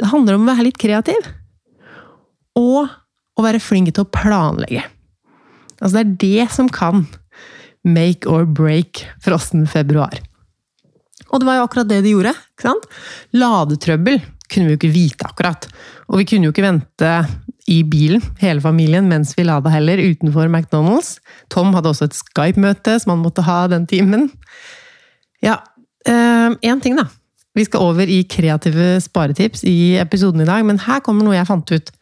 Det 0.00 0.10
handler 0.10 0.36
om 0.36 0.46
å 0.46 0.52
være 0.52 0.68
litt 0.68 0.80
kreativ 0.80 1.30
og 2.58 2.90
å 3.34 3.42
være 3.42 3.62
flink 3.62 3.90
til 3.90 4.04
å 4.04 4.12
planlegge. 4.14 4.84
Altså, 5.80 5.96
det 5.96 6.02
er 6.04 6.12
det 6.22 6.52
som 6.54 6.68
kan 6.70 7.04
make 7.84 8.28
or 8.30 8.46
break 8.46 9.02
frossen 9.22 9.66
februar. 9.70 10.14
Og 11.30 11.42
det 11.42 11.48
var 11.48 11.58
jo 11.58 11.64
akkurat 11.66 11.90
det 11.90 12.02
de 12.04 12.14
gjorde. 12.14 12.34
ikke 12.54 12.68
sant? 12.68 12.86
Ladetrøbbel 13.34 14.20
kunne 14.48 14.68
vi 14.68 14.74
jo 14.74 14.78
ikke 14.78 14.94
vite 14.94 15.26
akkurat. 15.26 15.66
Og 16.08 16.20
vi 16.20 16.28
kunne 16.30 16.48
jo 16.48 16.54
ikke 16.54 16.66
vente 16.66 17.12
i 17.70 17.80
bilen, 17.88 18.22
hele 18.40 18.60
familien, 18.60 19.08
mens 19.08 19.32
vi 19.38 19.46
lada 19.46 19.72
heller, 19.72 19.98
utenfor 19.98 20.50
McDonald's. 20.50 21.16
Tom 21.52 21.72
hadde 21.76 21.90
også 21.92 22.08
et 22.10 22.16
Skype-møte 22.18 22.98
som 23.00 23.14
han 23.14 23.22
måtte 23.24 23.44
ha 23.46 23.64
den 23.72 23.86
timen. 23.88 24.28
Ja, 25.44 25.60
én 26.04 26.56
eh, 26.60 26.80
ting, 26.84 26.98
da. 27.00 27.08
Vi 27.54 27.64
skal 27.64 27.86
over 27.86 28.10
i 28.10 28.24
kreative 28.26 28.98
sparetips 29.00 29.62
i 29.64 29.94
episoden 30.02 30.42
i 30.42 30.48
dag, 30.48 30.64
men 30.66 30.80
her 30.82 31.00
kommer 31.06 31.24
noe 31.24 31.36
jeg 31.36 31.48
fant 31.48 31.70
ut 31.70 31.92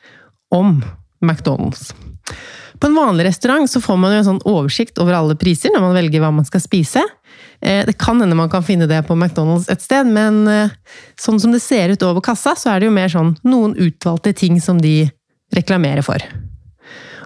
om 0.52 0.78
McDonald's. 1.22 1.92
På 2.82 2.88
en 2.88 2.96
vanlig 2.98 3.28
restaurant 3.28 3.70
så 3.70 3.78
får 3.80 3.98
man 4.00 4.14
jo 4.14 4.20
en 4.22 4.26
sånn 4.26 4.44
oversikt 4.48 4.96
over 4.98 5.14
alle 5.14 5.36
priser 5.38 5.70
når 5.70 5.84
man 5.84 5.94
velger 5.94 6.24
hva 6.24 6.32
man 6.34 6.48
skal 6.48 6.64
spise. 6.64 7.02
Eh, 7.62 7.84
det 7.86 7.94
kan 8.00 8.18
hende 8.18 8.34
man 8.34 8.50
kan 8.50 8.64
finne 8.66 8.88
det 8.90 8.98
på 9.06 9.14
McDonald's 9.14 9.68
et 9.70 9.84
sted, 9.84 10.08
men 10.10 10.42
eh, 10.50 10.72
sånn 11.20 11.38
som 11.38 11.54
det 11.54 11.62
ser 11.62 11.92
ut 11.94 12.02
over 12.08 12.24
kassa, 12.24 12.56
så 12.58 12.72
er 12.72 12.80
det 12.80 12.88
jo 12.88 12.96
mer 12.96 13.12
sånn 13.12 13.36
noen 13.46 13.76
utvalgte 13.78 14.34
ting 14.34 14.58
som 14.60 14.80
de 14.82 15.12
reklamerer 15.56 16.04
for. 16.06 16.24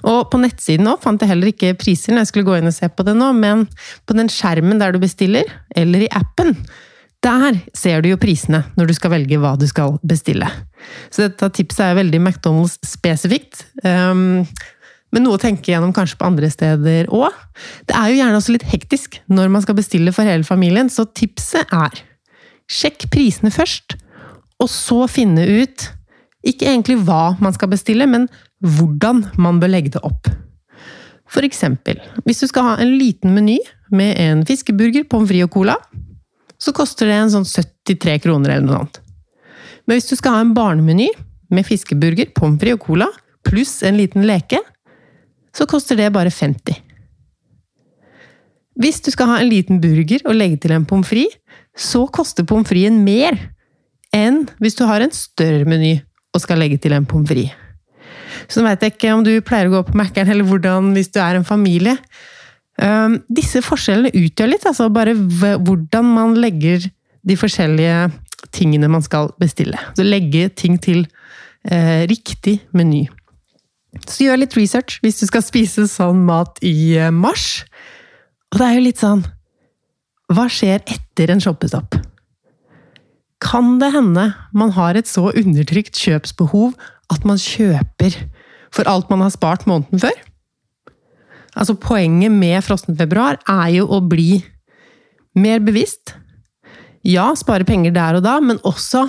Og 0.06 0.26
på 0.30 0.38
nettsiden 0.38 0.88
òg 0.90 1.00
fant 1.02 1.23
jeg 1.23 1.30
heller 1.33 1.50
ikke 1.50 1.75
priser 1.78 2.14
når 2.14 2.25
jeg 2.25 2.33
skulle 2.33 2.49
gå 2.49 2.59
inn 2.59 2.71
og 2.71 2.76
se 2.76 2.88
på 2.92 3.06
det 3.06 3.16
nå, 3.18 3.33
men 3.38 3.64
på 4.06 4.16
den 4.16 4.30
skjermen 4.33 4.83
der 4.83 4.95
du 4.95 5.00
bestiller, 5.02 5.49
eller 5.75 6.06
i 6.06 6.12
appen, 6.14 6.54
der 7.25 7.59
ser 7.75 8.04
du 8.04 8.12
jo 8.12 8.21
prisene 8.21 8.62
når 8.76 8.90
du 8.90 8.95
skal 8.97 9.14
velge 9.16 9.40
hva 9.42 9.56
du 9.59 9.66
skal 9.66 9.97
bestille. 10.06 10.47
Så 11.11 11.26
dette 11.26 11.49
tipset 11.56 11.88
er 11.88 11.99
veldig 11.99 12.21
McDonald's 12.23 12.76
spesifikt. 12.87 13.64
Um, 13.83 14.45
men 15.14 15.25
noe 15.25 15.38
å 15.38 15.42
tenke 15.42 15.73
gjennom 15.73 15.95
kanskje 15.97 16.18
på 16.21 16.28
andre 16.28 16.50
steder 16.52 17.11
òg. 17.14 17.35
Det 17.88 17.97
er 17.97 18.11
jo 18.11 18.18
gjerne 18.21 18.40
også 18.40 18.54
litt 18.54 18.66
hektisk 18.68 19.18
når 19.33 19.50
man 19.54 19.64
skal 19.64 19.78
bestille 19.78 20.14
for 20.14 20.28
hele 20.28 20.47
familien, 20.47 20.90
så 20.92 21.06
tipset 21.16 21.73
er 21.75 22.02
sjekk 22.71 23.06
prisene 23.14 23.52
først, 23.54 23.97
og 24.62 24.71
så 24.73 25.04
finne 25.11 25.45
ut 25.62 25.87
ikke 26.47 26.69
egentlig 26.71 26.99
hva 27.07 27.37
man 27.43 27.55
skal 27.57 27.71
bestille, 27.73 28.07
men 28.09 28.29
hvordan 28.62 29.25
man 29.41 29.61
bør 29.61 29.73
legge 29.73 29.95
det 29.97 30.03
opp. 30.07 30.31
For 31.26 31.47
eksempel, 31.47 31.99
hvis 32.25 32.43
du 32.43 32.47
skal 32.50 32.69
ha 32.69 32.75
en 32.83 32.95
liten 33.00 33.35
meny 33.35 33.59
med 33.91 34.15
en 34.23 34.45
fiskeburger, 34.47 35.07
pommes 35.11 35.29
frites 35.31 35.49
og 35.49 35.55
cola, 35.57 35.76
så 36.62 36.73
koster 36.76 37.11
det 37.11 37.19
en 37.19 37.33
sånn 37.35 37.49
73 37.49 38.21
kroner 38.25 38.55
eller 38.55 38.67
noe 38.67 38.79
sånt. 38.81 39.00
Men 39.87 39.99
hvis 39.99 40.09
du 40.11 40.17
skal 40.19 40.38
ha 40.38 40.45
en 40.45 40.55
barnemeny 40.57 41.11
med 41.53 41.67
fiskeburger, 41.67 42.31
pommes 42.35 42.61
frites 42.62 42.79
og 42.79 42.87
cola, 42.87 43.11
pluss 43.47 43.81
en 43.87 43.99
liten 43.99 44.26
leke, 44.26 44.62
så 45.57 45.67
koster 45.69 45.99
det 45.99 46.12
bare 46.15 46.33
50. 46.33 46.83
Hvis 48.76 49.00
du 49.00 49.11
skal 49.12 49.31
ha 49.31 49.38
en 49.41 49.49
liten 49.49 49.81
burger 49.81 50.25
og 50.29 50.37
legge 50.37 50.61
til 50.62 50.75
en 50.76 50.87
pommes 50.88 51.09
frites, 51.09 51.38
så 51.76 52.07
koster 52.09 52.47
pommes 52.49 52.69
fritesen 52.71 53.03
mer 53.05 53.37
enn 54.17 54.47
hvis 54.62 54.79
du 54.79 54.87
har 54.88 55.03
en 55.05 55.12
større 55.12 55.67
meny 55.69 55.99
og 56.37 56.45
skal 56.45 56.61
legge 56.61 56.78
til 56.83 56.95
en 56.97 57.09
pommes 57.09 57.28
frites. 57.31 57.62
Så 58.47 58.61
nå 58.61 58.69
veit 58.69 58.85
jeg 58.85 58.95
ikke 58.95 59.14
om 59.16 59.25
du 59.26 59.33
pleier 59.45 59.71
å 59.71 59.78
gå 59.78 59.83
på 59.88 59.97
Mækkern, 59.99 60.28
eller 60.31 60.47
hvordan 60.47 60.93
hvis 60.95 61.09
du 61.14 61.19
er 61.23 61.38
en 61.38 61.47
familie. 61.47 61.97
Um, 62.76 63.16
disse 63.33 63.62
forskjellene 63.64 64.12
utgjør 64.14 64.50
litt, 64.52 64.66
altså 64.69 64.90
bare 64.93 65.16
hvordan 65.16 66.11
man 66.12 66.37
legger 66.38 66.85
de 67.26 67.37
forskjellige 67.40 68.11
tingene 68.55 68.90
man 68.93 69.05
skal 69.05 69.33
bestille. 69.40 69.81
Så 69.97 70.07
legge 70.07 70.49
ting 70.55 70.76
til 70.83 71.07
eh, 71.66 72.05
riktig 72.11 72.61
meny. 72.76 73.07
Så 74.05 74.26
gjør 74.26 74.43
litt 74.43 74.57
research 74.59 75.00
hvis 75.02 75.23
du 75.23 75.26
skal 75.28 75.45
spise 75.45 75.87
sånn 75.90 76.23
mat 76.28 76.61
i 76.64 76.97
eh, 76.99 77.11
mars. 77.11 77.64
Og 78.52 78.61
det 78.61 78.69
er 78.69 78.76
jo 78.76 78.85
litt 78.85 79.00
sånn 79.02 79.25
Hva 80.31 80.47
skjer 80.52 80.85
etter 80.87 81.33
en 81.33 81.43
shoppestopp? 81.43 81.97
Kan 83.43 83.76
det 83.81 83.93
hende 83.93 84.31
man 84.57 84.73
har 84.76 84.97
et 84.97 85.09
så 85.09 85.28
undertrykt 85.28 85.99
kjøpsbehov 86.00 86.73
at 87.12 87.26
man 87.28 87.40
kjøper 87.40 88.16
for 88.75 88.88
alt 88.90 89.11
man 89.12 89.25
har 89.25 89.35
spart 89.35 89.66
måneden 89.69 90.00
før? 90.02 90.16
Altså 91.57 91.76
Poenget 91.81 92.33
med 92.33 92.61
frossen 92.64 92.97
februar 92.97 93.38
er 93.49 93.69
jo 93.78 93.87
å 93.88 94.02
bli 94.05 94.43
mer 95.37 95.61
bevisst. 95.64 96.14
Ja, 97.07 97.31
spare 97.38 97.64
penger 97.69 97.95
der 97.95 98.19
og 98.19 98.25
da, 98.26 98.38
men 98.43 98.61
også 98.66 99.07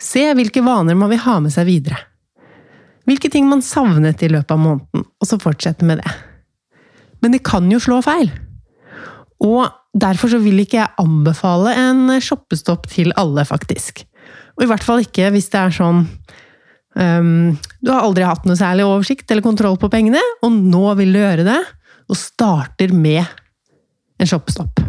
se 0.00 0.26
hvilke 0.36 0.62
vaner 0.64 0.98
man 0.98 1.10
vil 1.12 1.22
ha 1.24 1.38
med 1.42 1.54
seg 1.54 1.68
videre. 1.70 1.98
Hvilke 3.08 3.30
ting 3.32 3.48
man 3.48 3.64
savnet 3.64 4.22
i 4.22 4.30
løpet 4.30 4.52
av 4.54 4.60
måneden, 4.60 5.06
og 5.06 5.26
så 5.26 5.38
fortsette 5.40 5.86
med 5.88 6.02
det. 6.02 6.12
Men 7.24 7.34
det 7.34 7.42
kan 7.46 7.66
jo 7.72 7.80
slå 7.82 8.00
feil. 8.04 8.30
Og 9.42 9.66
derfor 9.96 10.30
så 10.32 10.40
vil 10.42 10.62
ikke 10.62 10.78
jeg 10.80 10.94
anbefale 11.02 11.74
en 11.78 12.20
shoppestopp 12.22 12.86
til 12.90 13.14
alle, 13.18 13.44
faktisk. 13.48 14.04
Og 14.58 14.64
i 14.64 14.70
hvert 14.70 14.84
fall 14.84 15.02
ikke 15.02 15.30
hvis 15.34 15.50
det 15.52 15.60
er 15.60 15.74
sånn 15.74 16.04
um, 16.04 17.56
Du 17.80 17.90
har 17.90 18.04
aldri 18.04 18.26
hatt 18.28 18.44
noe 18.46 18.58
særlig 18.58 18.84
oversikt 18.86 19.30
eller 19.30 19.46
kontroll 19.46 19.78
på 19.80 19.90
pengene, 19.92 20.22
og 20.44 20.52
nå 20.52 20.84
vil 21.00 21.14
du 21.14 21.22
gjøre 21.22 21.46
det 21.48 21.60
og 22.10 22.18
starter 22.18 22.90
med 22.94 23.22
en 24.20 24.28
shoppestopp. 24.28 24.80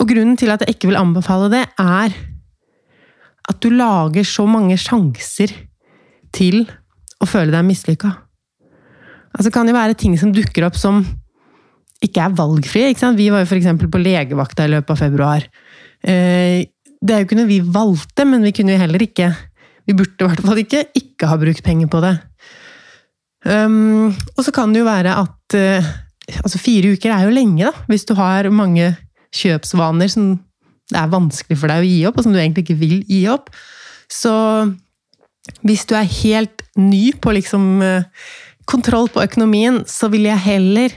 Og 0.00 0.08
grunnen 0.08 0.38
til 0.40 0.50
at 0.52 0.64
jeg 0.64 0.76
ikke 0.76 0.88
vil 0.88 1.00
anbefale 1.00 1.50
det, 1.52 1.66
er 1.78 2.14
at 3.50 3.58
du 3.60 3.68
lager 3.74 4.24
så 4.26 4.46
mange 4.48 4.78
sjanser 4.80 5.52
til 6.32 6.62
å 7.20 7.28
føle 7.28 7.52
deg 7.52 7.66
mislykka. 7.66 8.10
Altså, 9.32 9.52
kan 9.52 9.68
jo 9.68 9.76
være 9.76 9.96
ting 9.98 10.16
som 10.20 10.32
dukker 10.34 10.66
opp 10.66 10.78
som 10.80 11.02
ikke 12.02 12.24
er 12.24 12.36
valgfrie. 12.38 12.92
Ikke? 12.92 13.12
Vi 13.18 13.30
var 13.32 13.44
jo 13.44 13.48
f.eks. 13.48 13.70
på 13.82 14.02
legevakta 14.02 14.66
i 14.66 14.72
løpet 14.74 14.94
av 14.94 15.00
februar. 15.00 15.46
Eh, 16.02 16.66
det 17.02 17.14
er 17.14 17.22
jo 17.22 17.28
ikke 17.28 17.38
noe 17.38 17.50
vi 17.50 17.62
valgte, 17.62 18.26
men 18.28 18.44
vi 18.46 18.54
kunne 18.54 18.74
jo 18.74 18.82
heller 18.82 19.02
ikke 19.04 19.32
Vi 19.82 19.94
burde 19.98 20.22
i 20.22 20.28
hvert 20.28 20.44
fall 20.46 20.60
ikke 20.62 20.84
ikke 20.94 21.26
ha 21.26 21.36
brukt 21.40 21.64
penger 21.66 21.88
på 21.90 21.98
det. 22.04 22.12
Um, 23.42 24.14
og 24.36 24.44
så 24.46 24.52
kan 24.54 24.70
det 24.70 24.78
jo 24.78 24.86
være 24.86 25.16
at 25.18 25.56
uh, 25.58 25.88
altså 26.38 26.60
fire 26.62 26.92
uker 26.94 27.10
er 27.10 27.24
jo 27.26 27.34
lenge, 27.34 27.66
da. 27.66 27.72
Hvis 27.90 28.06
du 28.06 28.12
har 28.14 28.46
mange 28.54 28.92
kjøpsvaner 29.34 30.12
som 30.12 30.36
det 30.92 31.00
er 31.00 31.10
vanskelig 31.10 31.58
for 31.58 31.72
deg 31.72 31.82
å 31.82 31.88
gi 31.88 31.98
opp, 32.06 32.20
og 32.20 32.26
som 32.26 32.34
du 32.34 32.38
egentlig 32.38 32.62
ikke 32.66 32.78
vil 32.78 32.96
gi 33.10 33.24
opp. 33.32 33.50
Så 34.06 34.32
hvis 35.66 35.82
du 35.90 35.96
er 35.98 36.16
helt 36.22 36.62
ny 36.78 37.10
på 37.18 37.34
liksom 37.34 37.82
uh, 37.82 38.06
kontroll 38.70 39.10
på 39.10 39.24
økonomien, 39.24 39.82
så 39.90 40.12
vil 40.12 40.30
jeg 40.30 40.46
heller 40.46 40.94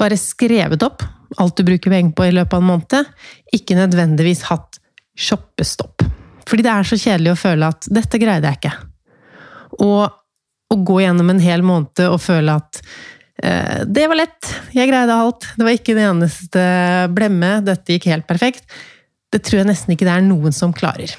bare 0.00 0.18
skrevet 0.20 0.82
opp 0.86 1.04
alt 1.40 1.56
du 1.58 1.64
bruker 1.66 1.90
penger 1.90 2.14
på 2.14 2.28
i 2.28 2.34
løpet 2.34 2.54
av 2.54 2.62
en 2.62 2.68
måned, 2.68 3.08
ikke 3.56 3.74
nødvendigvis 3.74 4.44
hatt 4.52 4.78
shoppestopp. 5.18 6.04
Fordi 6.46 6.62
det 6.62 6.70
er 6.70 6.86
så 6.86 6.98
kjedelig 7.00 7.32
å 7.32 7.40
føle 7.40 7.70
at 7.72 7.88
'dette 7.90 8.20
greide 8.22 8.50
jeg 8.52 8.60
ikke'. 8.60 8.76
Og 9.82 10.04
å 10.70 10.76
gå 10.78 11.00
gjennom 11.02 11.30
en 11.30 11.42
hel 11.42 11.64
måned 11.66 12.04
og 12.06 12.20
føle 12.22 12.54
at 12.54 12.82
Eh, 13.42 13.82
det 13.86 14.06
var 14.08 14.18
lett. 14.18 14.50
Jeg 14.74 14.90
greide 14.90 15.14
alt. 15.14 15.48
Det 15.56 15.66
var 15.66 15.76
ikke 15.76 15.96
det 15.96 16.06
eneste 16.06 16.64
blemme. 17.14 17.58
Dette 17.66 17.96
gikk 17.96 18.08
helt 18.12 18.28
perfekt. 18.30 18.66
Det 19.32 19.42
tror 19.42 19.62
jeg 19.62 19.70
nesten 19.72 19.94
ikke 19.94 20.06
det 20.06 20.14
er 20.14 20.26
noen 20.26 20.54
som 20.54 20.74
klarer. 20.76 21.16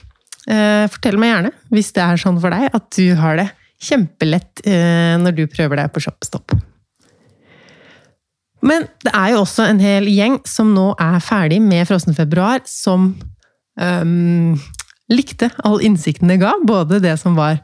Eh, 0.47 0.85
fortell 0.93 1.19
meg 1.19 1.33
gjerne, 1.33 1.51
hvis 1.73 1.91
det 1.95 2.05
er 2.05 2.21
sånn 2.21 2.39
for 2.41 2.53
deg, 2.53 2.69
at 2.77 2.87
du 2.95 3.15
har 3.19 3.39
det 3.41 3.49
kjempelett 3.85 4.63
eh, 4.63 5.17
når 5.19 5.35
du 5.35 5.43
prøver 5.51 5.81
deg 5.81 5.91
på 5.91 6.05
Shopstop. 6.05 6.55
Men 8.65 8.87
det 9.05 9.13
er 9.13 9.33
jo 9.33 9.43
også 9.43 9.67
en 9.69 9.81
hel 9.83 10.07
gjeng 10.09 10.39
som 10.49 10.73
nå 10.75 10.91
er 11.01 11.19
ferdig 11.23 11.61
med 11.63 11.85
Frossen 11.89 12.17
februar, 12.17 12.63
som 12.69 13.11
um, 13.77 14.55
likte 15.11 15.51
all 15.67 15.83
innsikten 15.85 16.31
det 16.31 16.39
ga. 16.41 16.55
Både 16.65 17.01
det 17.03 17.13
som 17.21 17.37
var 17.37 17.61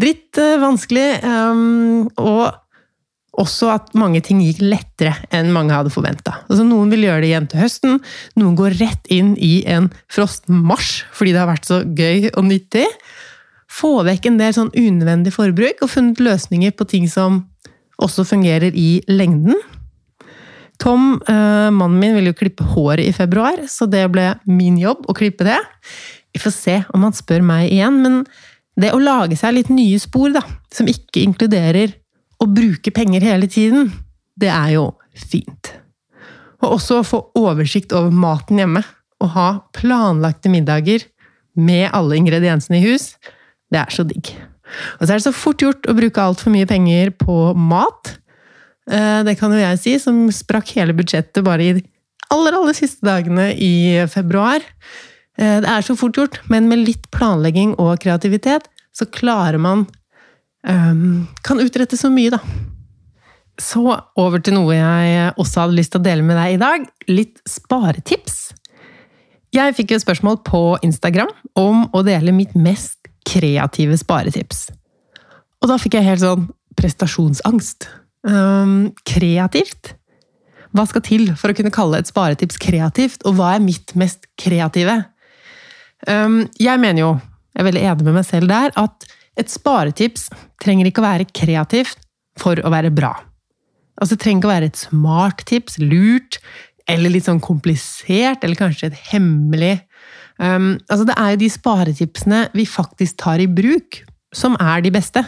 dritt 0.00 0.36
uh, 0.40 0.58
vanskelig, 0.60 1.08
um, 1.24 2.10
og 2.20 2.52
også 3.40 3.70
at 3.72 3.94
mange 3.98 4.20
ting 4.22 4.42
gikk 4.44 4.60
lettere 4.62 5.14
enn 5.34 5.52
mange 5.54 5.74
hadde 5.74 5.92
forventa. 5.94 6.36
Altså, 6.46 6.66
noen 6.66 6.92
vil 6.92 7.06
gjøre 7.08 7.24
det 7.24 7.30
igjen 7.32 7.48
til 7.50 7.62
høsten, 7.64 7.96
noen 8.38 8.58
går 8.58 8.76
rett 8.78 9.10
inn 9.12 9.32
i 9.42 9.56
en 9.70 9.88
frostmarsj 10.12 11.00
fordi 11.16 11.34
det 11.34 11.42
har 11.42 11.50
vært 11.50 11.66
så 11.66 11.80
gøy 11.82 12.30
og 12.34 12.44
nyttig. 12.46 12.86
Få 13.74 13.96
vekk 14.06 14.28
en 14.30 14.38
del 14.38 14.54
sånn 14.54 14.70
unødvendig 14.76 15.34
forbruk 15.34 15.82
og 15.82 15.90
funnet 15.90 16.22
løsninger 16.22 16.76
på 16.78 16.86
ting 16.90 17.08
som 17.10 17.42
også 18.02 18.26
fungerer 18.28 18.74
i 18.74 19.00
lengden. 19.10 19.58
Tom, 20.82 21.20
eh, 21.28 21.70
mannen 21.70 22.00
min, 22.00 22.14
ville 22.16 22.32
jo 22.32 22.38
klippe 22.38 22.66
håret 22.74 23.06
i 23.06 23.14
februar, 23.14 23.62
så 23.70 23.86
det 23.90 24.04
ble 24.12 24.32
min 24.48 24.78
jobb 24.80 25.06
å 25.08 25.16
klippe 25.16 25.46
det. 25.46 25.60
Vi 26.34 26.42
får 26.42 26.54
se 26.54 26.76
om 26.94 27.06
han 27.06 27.14
spør 27.14 27.44
meg 27.46 27.70
igjen, 27.70 28.00
men 28.02 28.24
det 28.80 28.90
å 28.94 29.02
lage 29.02 29.38
seg 29.38 29.54
litt 29.54 29.70
nye 29.70 30.00
spor, 30.02 30.32
da, 30.34 30.42
som 30.74 30.90
ikke 30.90 31.22
inkluderer 31.22 31.94
å 32.42 32.48
bruke 32.50 32.90
penger 32.94 33.22
hele 33.22 33.46
tiden, 33.50 33.92
det 34.34 34.50
er 34.50 34.74
jo 34.74 34.88
fint. 35.14 35.70
Og 36.64 36.76
også 36.78 36.98
å 37.00 37.06
få 37.06 37.20
oversikt 37.38 37.94
over 37.94 38.10
maten 38.10 38.58
hjemme, 38.58 38.82
og 39.22 39.30
ha 39.36 39.48
planlagte 39.76 40.50
middager 40.52 41.06
med 41.54 41.86
alle 41.94 42.18
ingrediensene 42.18 42.80
i 42.80 42.84
hus, 42.88 43.14
det 43.70 43.80
er 43.84 43.94
så 43.94 44.04
digg. 44.06 44.32
Og 44.98 45.06
så 45.06 45.12
er 45.12 45.20
det 45.20 45.26
så 45.26 45.34
fort 45.34 45.62
gjort 45.62 45.86
å 45.86 45.94
bruke 45.96 46.22
altfor 46.22 46.52
mye 46.54 46.68
penger 46.68 47.12
på 47.20 47.54
mat. 47.54 48.16
Eh, 48.90 49.20
det 49.24 49.36
kan 49.40 49.52
jo 49.52 49.60
jeg 49.60 49.80
si, 49.80 49.96
som 50.02 50.26
sprakk 50.32 50.74
hele 50.76 50.96
budsjettet 50.96 51.44
bare 51.46 51.64
i 51.64 51.74
de 51.78 51.84
aller, 52.34 52.56
aller 52.56 52.76
siste 52.76 53.04
dagene 53.06 53.50
i 53.56 54.04
februar. 54.10 54.64
Eh, 55.38 55.58
det 55.64 55.70
er 55.70 55.86
så 55.86 55.96
fort 55.98 56.18
gjort, 56.18 56.40
men 56.52 56.68
med 56.70 56.84
litt 56.84 57.08
planlegging 57.14 57.74
og 57.80 57.96
kreativitet 58.04 58.68
så 58.94 59.08
klarer 59.10 59.58
man 59.58 59.88
um, 60.62 61.26
Kan 61.42 61.58
utrette 61.58 61.98
så 61.98 62.10
mye, 62.12 62.30
da. 62.36 62.38
Så 63.58 63.82
over 64.18 64.42
til 64.42 64.56
noe 64.56 64.74
jeg 64.74 65.32
også 65.38 65.64
hadde 65.64 65.78
lyst 65.78 65.94
til 65.94 66.02
å 66.02 66.06
dele 66.06 66.26
med 66.26 66.38
deg 66.38 66.54
i 66.54 66.60
dag. 66.62 66.86
Litt 67.10 67.42
sparetips. 67.48 68.52
Jeg 69.54 69.74
fikk 69.76 69.92
jo 69.92 69.98
et 70.00 70.04
spørsmål 70.06 70.40
på 70.46 70.62
Instagram 70.86 71.30
om 71.58 71.84
å 71.94 72.02
dele 72.06 72.34
mitt 72.34 72.56
mest 72.58 73.06
kreative 73.26 73.98
sparetips. 73.98 74.66
Og 75.62 75.70
da 75.70 75.78
fikk 75.78 75.98
jeg 75.98 76.08
helt 76.08 76.22
sånn 76.24 76.48
prestasjonsangst. 76.78 77.86
Um, 78.24 78.94
kreativt? 79.04 79.94
Hva 80.74 80.86
skal 80.88 81.04
til 81.06 81.28
for 81.38 81.52
å 81.52 81.56
kunne 81.56 81.72
kalle 81.74 82.00
et 82.00 82.08
sparetips 82.08 82.56
kreativt, 82.62 83.22
og 83.28 83.36
hva 83.38 83.54
er 83.54 83.62
mitt 83.62 83.92
mest 83.98 84.26
kreative? 84.40 84.96
Um, 86.08 86.44
jeg 86.60 86.80
mener 86.80 87.04
jo, 87.04 87.12
jeg 87.54 87.62
er 87.62 87.68
veldig 87.68 87.84
enig 87.90 88.08
med 88.08 88.18
meg 88.18 88.26
selv 88.26 88.50
der, 88.50 88.72
at 88.80 89.06
et 89.38 89.50
sparetips 89.50 90.28
trenger 90.62 90.88
ikke 90.88 91.02
å 91.02 91.06
være 91.06 91.28
kreativt 91.36 92.00
for 92.40 92.58
å 92.58 92.72
være 92.72 92.92
bra. 92.94 93.12
Altså, 94.00 94.16
det 94.16 94.24
trenger 94.24 94.40
ikke 94.40 94.50
å 94.50 94.54
være 94.54 94.70
et 94.72 94.80
smart 94.80 95.44
tips, 95.48 95.78
lurt, 95.82 96.40
eller 96.90 97.12
litt 97.12 97.28
sånn 97.28 97.42
komplisert, 97.44 98.42
eller 98.42 98.58
kanskje 98.58 98.90
et 98.90 98.98
hemmelig. 99.12 99.76
Um, 100.40 100.74
altså, 100.88 101.04
det 101.08 101.16
er 101.20 101.34
jo 101.34 101.42
de 101.44 101.52
sparetipsene 101.54 102.42
vi 102.56 102.66
faktisk 102.68 103.20
tar 103.22 103.42
i 103.44 103.48
bruk, 103.50 104.02
som 104.34 104.58
er 104.58 104.82
de 104.84 104.90
beste. 104.94 105.22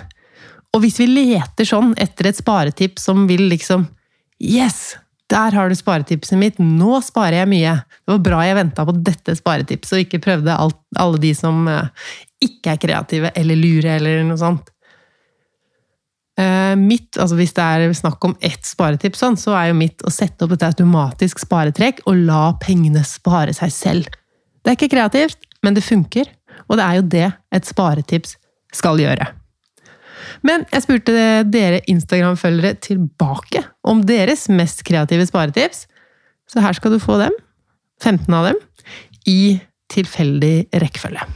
Og 0.77 0.83
hvis 0.85 0.99
vi 1.01 1.09
leter 1.09 1.65
sånn 1.65 1.95
etter 1.97 2.29
et 2.29 2.37
sparetips 2.37 3.09
som 3.09 3.25
vil 3.31 3.49
liksom 3.49 3.89
Yes! 4.37 4.99
Der 5.27 5.55
har 5.57 5.73
du 5.73 5.75
sparetipset 5.75 6.39
mitt! 6.39 6.59
Nå 6.61 7.01
sparer 7.03 7.41
jeg 7.41 7.51
mye! 7.51 7.73
Det 8.05 8.13
var 8.13 8.25
bra 8.27 8.41
jeg 8.45 8.59
venta 8.61 8.85
på 8.87 8.95
dette 9.09 9.35
sparetipset 9.39 9.97
og 9.97 10.03
ikke 10.05 10.21
prøvde 10.23 10.55
alt, 10.55 10.79
alle 11.01 11.19
de 11.23 11.33
som 11.35 11.65
uh, 11.67 11.89
ikke 12.45 12.75
er 12.75 12.83
kreative 12.83 13.33
eller 13.35 13.59
lure 13.59 13.97
eller 13.97 14.21
noe 14.29 14.39
sånt. 14.39 14.69
Uh, 16.37 16.77
mitt, 16.77 17.17
altså 17.17 17.39
Hvis 17.41 17.57
det 17.57 17.65
er 17.65 17.97
snakk 17.97 18.29
om 18.29 18.37
ett 18.45 18.69
sparetips, 18.69 19.25
sånn, 19.25 19.41
så 19.41 19.57
er 19.57 19.73
jo 19.73 19.81
mitt 19.81 20.05
å 20.05 20.13
sette 20.13 20.45
opp 20.45 20.53
et 20.55 20.69
automatisk 20.69 21.41
sparetrekk 21.43 22.05
og 22.05 22.21
la 22.29 22.45
pengene 22.63 23.03
spare 23.09 23.57
seg 23.57 23.73
selv. 23.75 24.21
Det 24.61 24.75
er 24.75 24.79
ikke 24.79 24.93
kreativt, 24.93 25.41
men 25.65 25.75
det 25.75 25.87
funker, 25.89 26.29
og 26.69 26.77
det 26.77 26.87
er 26.87 27.01
jo 27.01 27.09
det 27.17 27.27
et 27.57 27.73
sparetips 27.73 28.37
skal 28.77 29.01
gjøre. 29.01 29.33
Men 30.47 30.65
jeg 30.73 30.85
spurte 30.85 31.15
dere 31.49 31.83
Instagram-følgere 31.91 32.79
tilbake 32.85 33.65
om 33.87 34.03
deres 34.07 34.47
mest 34.53 34.85
kreative 34.87 35.27
sparetips. 35.29 35.87
Så 36.51 36.63
her 36.63 36.77
skal 36.77 36.95
du 36.95 37.01
få 37.03 37.19
dem. 37.23 37.35
15 38.03 38.35
av 38.37 38.51
dem. 38.51 38.61
I 39.27 39.59
tilfeldig 39.93 40.69
rekkefølge. 40.83 41.27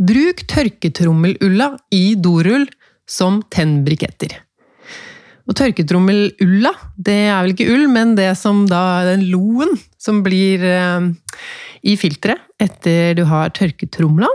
Bruk 0.00 0.46
tørketrommelulla 0.48 1.74
i 1.92 2.14
dorull 2.16 2.64
som 3.10 3.42
tennbriketter. 3.52 4.38
Og 5.50 5.56
tørketrommelulla, 5.58 6.70
det 6.96 7.16
er 7.26 7.40
vel 7.42 7.54
ikke 7.56 7.68
ull, 7.72 7.88
men 7.90 8.14
det 8.16 8.30
som 8.38 8.62
da 8.70 9.02
den 9.08 9.26
loen 9.32 9.74
som 10.00 10.22
blir 10.24 10.62
eh, 10.62 11.08
i 11.82 11.96
filteret 11.98 12.46
etter 12.60 13.16
du 13.18 13.24
har 13.28 13.52
tørketromla. 13.56 14.28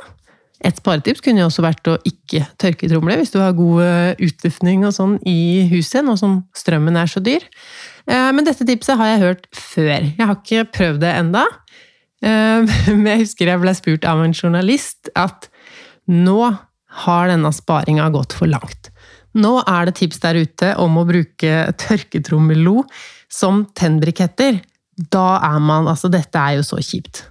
Et 0.63 0.77
sparetips 0.79 1.23
kunne 1.23 1.41
jo 1.41 1.49
også 1.49 1.65
vært 1.65 1.89
å 1.91 1.97
ikke 2.07 2.45
tørke 2.61 2.87
tromler 2.87 3.19
hvis 3.19 3.33
du 3.33 3.39
har 3.41 3.55
god 3.57 3.81
eh, 3.83 4.23
utluftning 4.23 4.85
og 4.87 4.93
sånn 4.95 5.17
i 5.27 5.65
huset, 5.71 5.99
nå 6.05 6.15
som 6.19 6.39
strømmen 6.55 6.95
er 6.99 7.11
så 7.11 7.21
dyr. 7.23 7.43
Eh, 8.07 8.29
men 8.31 8.47
dette 8.47 8.67
tipset 8.67 8.95
har 8.99 9.11
jeg 9.11 9.23
hørt 9.25 9.49
før. 9.51 10.07
Jeg 10.07 10.21
har 10.21 10.37
ikke 10.39 10.67
prøvd 10.77 11.03
det 11.03 11.11
enda. 11.11 11.43
Eh, 12.23 12.77
men 12.95 13.11
jeg 13.11 13.25
husker 13.25 13.51
jeg 13.51 13.63
ble 13.65 13.75
spurt 13.75 14.07
av 14.07 14.23
en 14.23 14.35
journalist 14.35 15.11
at 15.19 15.49
nå 16.07 16.39
har 17.05 17.27
denne 17.27 17.51
sparinga 17.51 18.07
gått 18.13 18.37
for 18.37 18.47
langt. 18.49 18.93
Nå 19.35 19.57
er 19.67 19.89
det 19.89 19.97
tips 19.99 20.21
der 20.23 20.39
ute 20.39 20.71
om 20.79 20.95
å 20.95 21.03
bruke 21.07 21.65
tørketrommello 21.81 22.85
som 23.31 23.65
tennbriketter. 23.75 24.61
Da 25.11 25.41
er 25.43 25.59
man 25.59 25.89
Altså, 25.91 26.07
dette 26.07 26.39
er 26.39 26.61
jo 26.61 26.63
så 26.63 26.79
kjipt. 26.79 27.25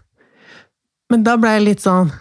Men 1.08 1.24
da 1.24 1.38
ble 1.40 1.54
jeg 1.56 1.64
litt 1.64 1.84
sånn 1.84 2.12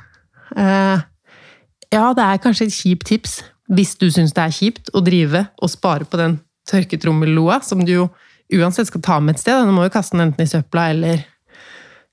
ja, 0.58 2.06
det 2.18 2.26
er 2.26 2.42
kanskje 2.44 2.68
et 2.68 2.76
kjipt 2.76 3.08
tips 3.10 3.40
hvis 3.74 3.96
du 4.00 4.10
syns 4.12 4.34
det 4.36 4.44
er 4.44 4.54
kjipt 4.54 4.92
å 4.94 5.02
drive 5.06 5.46
og 5.62 5.72
spare 5.72 6.06
på 6.06 6.20
den 6.20 6.38
tørketrommelloa, 6.70 7.60
som 7.66 7.84
du 7.84 7.94
jo 7.94 8.08
uansett 8.54 8.90
skal 8.90 9.04
ta 9.04 9.20
med 9.20 9.36
et 9.36 9.44
sted. 9.44 9.66
Du 9.66 9.74
må 9.76 9.86
jo 9.88 9.94
kaste 9.94 10.18
den 10.18 10.28
enten 10.28 10.46
i 10.46 10.52
søpla 10.52 10.90
eller 10.94 11.24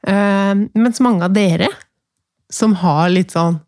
uh, 0.09 0.55
Mens 0.79 1.03
mange 1.05 1.27
av 1.27 1.35
dere 1.35 1.69
som 2.51 2.77
har 2.81 3.11
litt 3.13 3.37
sånn 3.37 3.61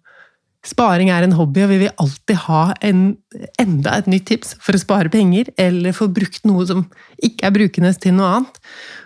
Sparing 0.63 1.09
er 1.11 1.25
en 1.27 1.33
hobby, 1.35 1.65
og 1.65 1.73
vi 1.73 1.77
vil 1.81 1.97
alltid 1.99 2.37
ha 2.45 2.61
en, 2.87 3.17
enda 3.59 3.97
et 3.99 4.07
nytt 4.07 4.29
tips 4.29 4.53
for 4.63 4.79
å 4.79 4.79
spare 4.79 5.11
penger, 5.11 5.49
eller 5.59 5.91
få 5.97 6.07
brukt 6.15 6.45
noe 6.47 6.63
som 6.69 6.85
ikke 7.19 7.49
er 7.49 7.57
brukende 7.57 7.91
til 7.99 8.15
noe 8.15 8.29
annet. 8.37 8.61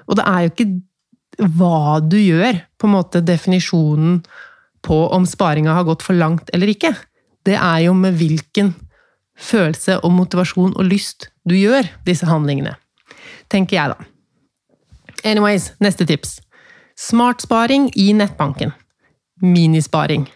Og 0.05 0.19
det 0.19 0.27
er 0.29 0.43
jo 0.45 0.51
ikke 0.53 1.47
hva 1.57 1.97
du 2.05 2.19
gjør, 2.21 2.61
på 2.77 2.91
en 2.91 2.93
måte 2.93 3.25
definisjonen 3.25 4.19
på 4.87 4.97
om 5.13 5.27
sparinga 5.27 5.75
har 5.75 5.87
gått 5.89 6.05
for 6.07 6.17
langt 6.17 6.51
eller 6.55 6.71
ikke. 6.71 6.95
Det 7.47 7.59
er 7.59 7.85
jo 7.87 7.95
med 7.99 8.17
hvilken 8.19 8.73
følelse 9.37 9.99
og 10.01 10.15
motivasjon 10.17 10.73
og 10.79 10.89
lyst 10.89 11.29
du 11.47 11.57
gjør 11.59 11.91
disse 12.07 12.27
handlingene. 12.27 12.77
Tenker 13.53 13.77
jeg, 13.77 13.93
da. 13.93 14.07
Anyways, 15.27 15.73
neste 15.83 16.07
tips. 16.09 16.39
Smartsparing 16.97 17.91
i 17.99 18.09
nettbanken. 18.17 18.73
Minisparing. 19.43 20.27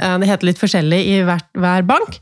Det 0.00 0.28
heter 0.30 0.48
litt 0.48 0.60
forskjellig 0.60 1.00
i 1.12 1.16
hver 1.26 1.84
bank, 1.84 2.16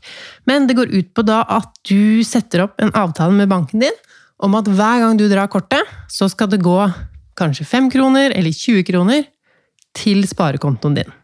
men 0.49 0.65
det 0.67 0.75
går 0.75 0.91
ut 0.91 1.13
på 1.15 1.23
da 1.23 1.45
at 1.47 1.69
du 1.87 2.25
setter 2.27 2.65
opp 2.65 2.81
en 2.83 2.91
avtale 2.97 3.31
med 3.37 3.47
banken 3.51 3.85
din 3.85 4.01
om 4.43 4.57
at 4.59 4.67
hver 4.67 5.05
gang 5.05 5.19
du 5.19 5.29
drar 5.31 5.47
kortet, 5.51 5.87
så 6.11 6.27
skal 6.31 6.49
det 6.51 6.59
gå 6.65 6.75
kanskje 7.39 7.67
5 7.67 7.87
kroner 7.93 8.35
eller 8.35 8.51
20 8.55 8.83
kroner 8.89 9.23
til 9.95 10.25
sparekontoen 10.27 10.99
din. 10.99 11.15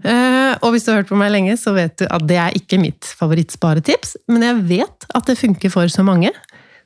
Eh, 0.00 0.52
og 0.64 0.72
hvis 0.72 0.86
du 0.86 0.92
har 0.92 1.02
hørt 1.02 1.10
på 1.10 1.18
meg 1.18 1.32
lenge, 1.34 1.56
så 1.60 1.74
vet 1.76 1.98
du 2.00 2.06
at 2.08 2.24
det 2.28 2.38
er 2.40 2.56
ikke 2.56 2.80
mitt 2.80 3.08
favorittsparetips, 3.18 4.16
men 4.32 4.46
jeg 4.46 4.62
vet 4.70 5.08
at 5.12 5.28
det 5.28 5.38
funker 5.40 5.72
for 5.72 5.92
så 5.92 6.04
mange. 6.06 6.32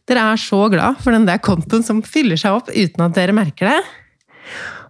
Dere 0.08 0.24
er 0.32 0.40
så 0.40 0.64
glad 0.72 0.98
for 1.00 1.14
den 1.14 1.26
der 1.28 1.40
kontoen 1.42 1.84
som 1.86 2.02
fyller 2.04 2.40
seg 2.40 2.58
opp 2.58 2.72
uten 2.74 3.06
at 3.06 3.14
dere 3.16 3.36
merker 3.36 3.70
det. 3.70 3.78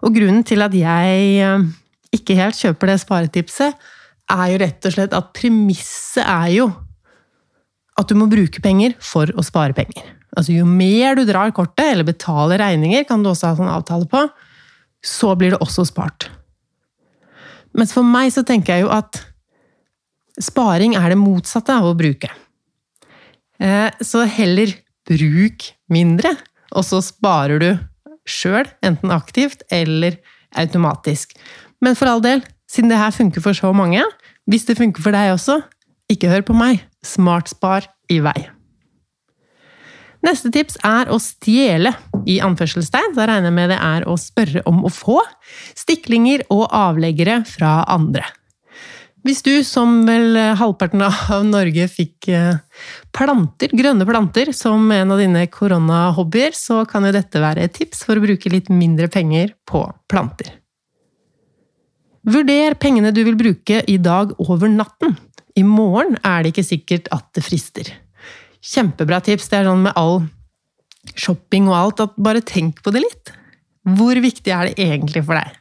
Og 0.04 0.16
grunnen 0.16 0.42
til 0.46 0.64
at 0.64 0.74
jeg 0.74 1.28
eh, 1.44 1.68
ikke 2.16 2.38
helt 2.38 2.58
kjøper 2.58 2.92
det 2.92 3.02
sparetipset, 3.02 3.84
er 4.34 4.46
jo 4.54 4.60
rett 4.62 4.88
og 4.88 4.94
slett 4.94 5.14
at 5.16 5.32
premisset 5.36 6.24
er 6.24 6.50
jo 6.54 6.70
at 8.00 8.08
du 8.10 8.16
må 8.18 8.26
bruke 8.30 8.62
penger 8.64 8.96
for 9.04 9.28
å 9.36 9.44
spare 9.44 9.76
penger. 9.76 10.06
Altså 10.34 10.56
Jo 10.56 10.64
mer 10.66 11.14
du 11.14 11.22
drar 11.28 11.52
kortet, 11.54 11.92
eller 11.92 12.08
betaler 12.08 12.58
regninger, 12.58 13.04
kan 13.06 13.22
du 13.22 13.30
også 13.30 13.52
ha 13.52 13.58
sånn 13.58 13.70
avtale 13.70 14.08
på, 14.10 14.24
så 15.04 15.34
blir 15.38 15.54
det 15.54 15.60
også 15.62 15.84
spart. 15.86 16.26
Mens 17.74 17.94
for 17.94 18.06
meg 18.06 18.30
så 18.34 18.44
tenker 18.46 18.78
jeg 18.78 18.86
jo 18.86 18.92
at 18.94 19.20
sparing 20.42 20.96
er 20.98 21.12
det 21.12 21.20
motsatte 21.20 21.74
av 21.74 21.90
å 21.90 21.98
bruke. 21.98 22.30
Eh, 23.62 23.90
så 24.02 24.24
heller 24.26 24.72
bruk 25.08 25.68
mindre, 25.92 26.34
og 26.74 26.86
så 26.86 27.00
sparer 27.04 27.60
du 27.62 27.70
sjøl, 28.24 28.66
enten 28.84 29.12
aktivt 29.14 29.62
eller 29.72 30.16
automatisk. 30.58 31.36
Men 31.84 31.98
for 31.98 32.10
all 32.10 32.24
del, 32.24 32.42
siden 32.70 32.90
det 32.90 33.00
her 33.00 33.14
funker 33.14 33.44
for 33.44 33.56
så 33.56 33.74
mange, 33.76 34.02
hvis 34.50 34.66
det 34.68 34.78
funker 34.80 35.04
for 35.04 35.14
deg 35.14 35.34
også, 35.34 35.60
ikke 36.10 36.32
hør 36.32 36.44
på 36.48 36.56
meg. 36.56 36.82
Smartspar 37.04 37.88
i 38.12 38.20
vei. 38.24 38.53
Neste 40.24 40.48
tips 40.52 40.78
er 40.86 41.10
å 41.12 41.18
stjele, 41.20 41.92
i 42.24 42.38
anførselstegn. 42.40 43.12
Da 43.16 43.26
regner 43.28 43.50
jeg 43.50 43.56
med 43.58 43.74
det 43.74 43.76
er 43.76 44.06
å 44.08 44.16
spørre 44.20 44.62
om 44.68 44.84
å 44.86 44.92
få 44.92 45.18
stiklinger 45.76 46.46
og 46.54 46.64
avleggere 46.72 47.42
fra 47.48 47.82
andre. 47.92 48.24
Hvis 49.24 49.40
du, 49.44 49.52
som 49.64 50.02
vel 50.04 50.36
halvparten 50.60 51.00
av 51.04 51.44
Norge, 51.48 51.86
fikk 51.88 52.28
eh, 52.28 52.58
planter, 53.16 53.72
grønne 53.72 54.04
planter 54.08 54.50
som 54.56 54.90
en 54.92 55.14
av 55.14 55.20
dine 55.20 55.46
koronahobbyer, 55.48 56.52
så 56.56 56.82
kan 56.88 57.08
jo 57.08 57.14
dette 57.16 57.40
være 57.40 57.64
et 57.64 57.76
tips 57.76 58.04
for 58.04 58.20
å 58.20 58.24
bruke 58.24 58.52
litt 58.52 58.68
mindre 58.72 59.08
penger 59.12 59.54
på 59.68 59.86
planter. 60.12 60.52
Vurder 62.24 62.76
pengene 62.80 63.12
du 63.16 63.22
vil 63.24 63.36
bruke 63.36 63.80
i 63.88 63.96
dag 64.00 64.36
over 64.44 64.68
natten. 64.72 65.16
I 65.56 65.64
morgen 65.64 66.18
er 66.20 66.44
det 66.44 66.52
ikke 66.52 66.68
sikkert 66.68 67.08
at 67.12 67.28
det 67.36 67.44
frister. 67.44 67.92
Kjempebra 68.64 69.20
tips. 69.24 69.50
Det 69.50 69.60
er 69.60 69.68
sånn 69.68 69.84
med 69.86 69.96
all 70.00 70.22
shopping 71.20 71.68
og 71.68 71.76
alt, 71.78 72.04
at 72.06 72.14
bare 72.16 72.44
tenk 72.44 72.80
på 72.84 72.92
det 72.94 73.04
litt. 73.04 73.32
Hvor 73.84 74.16
viktig 74.24 74.52
er 74.52 74.70
det 74.70 74.86
egentlig 74.86 75.24
for 75.26 75.36
deg? 75.36 75.58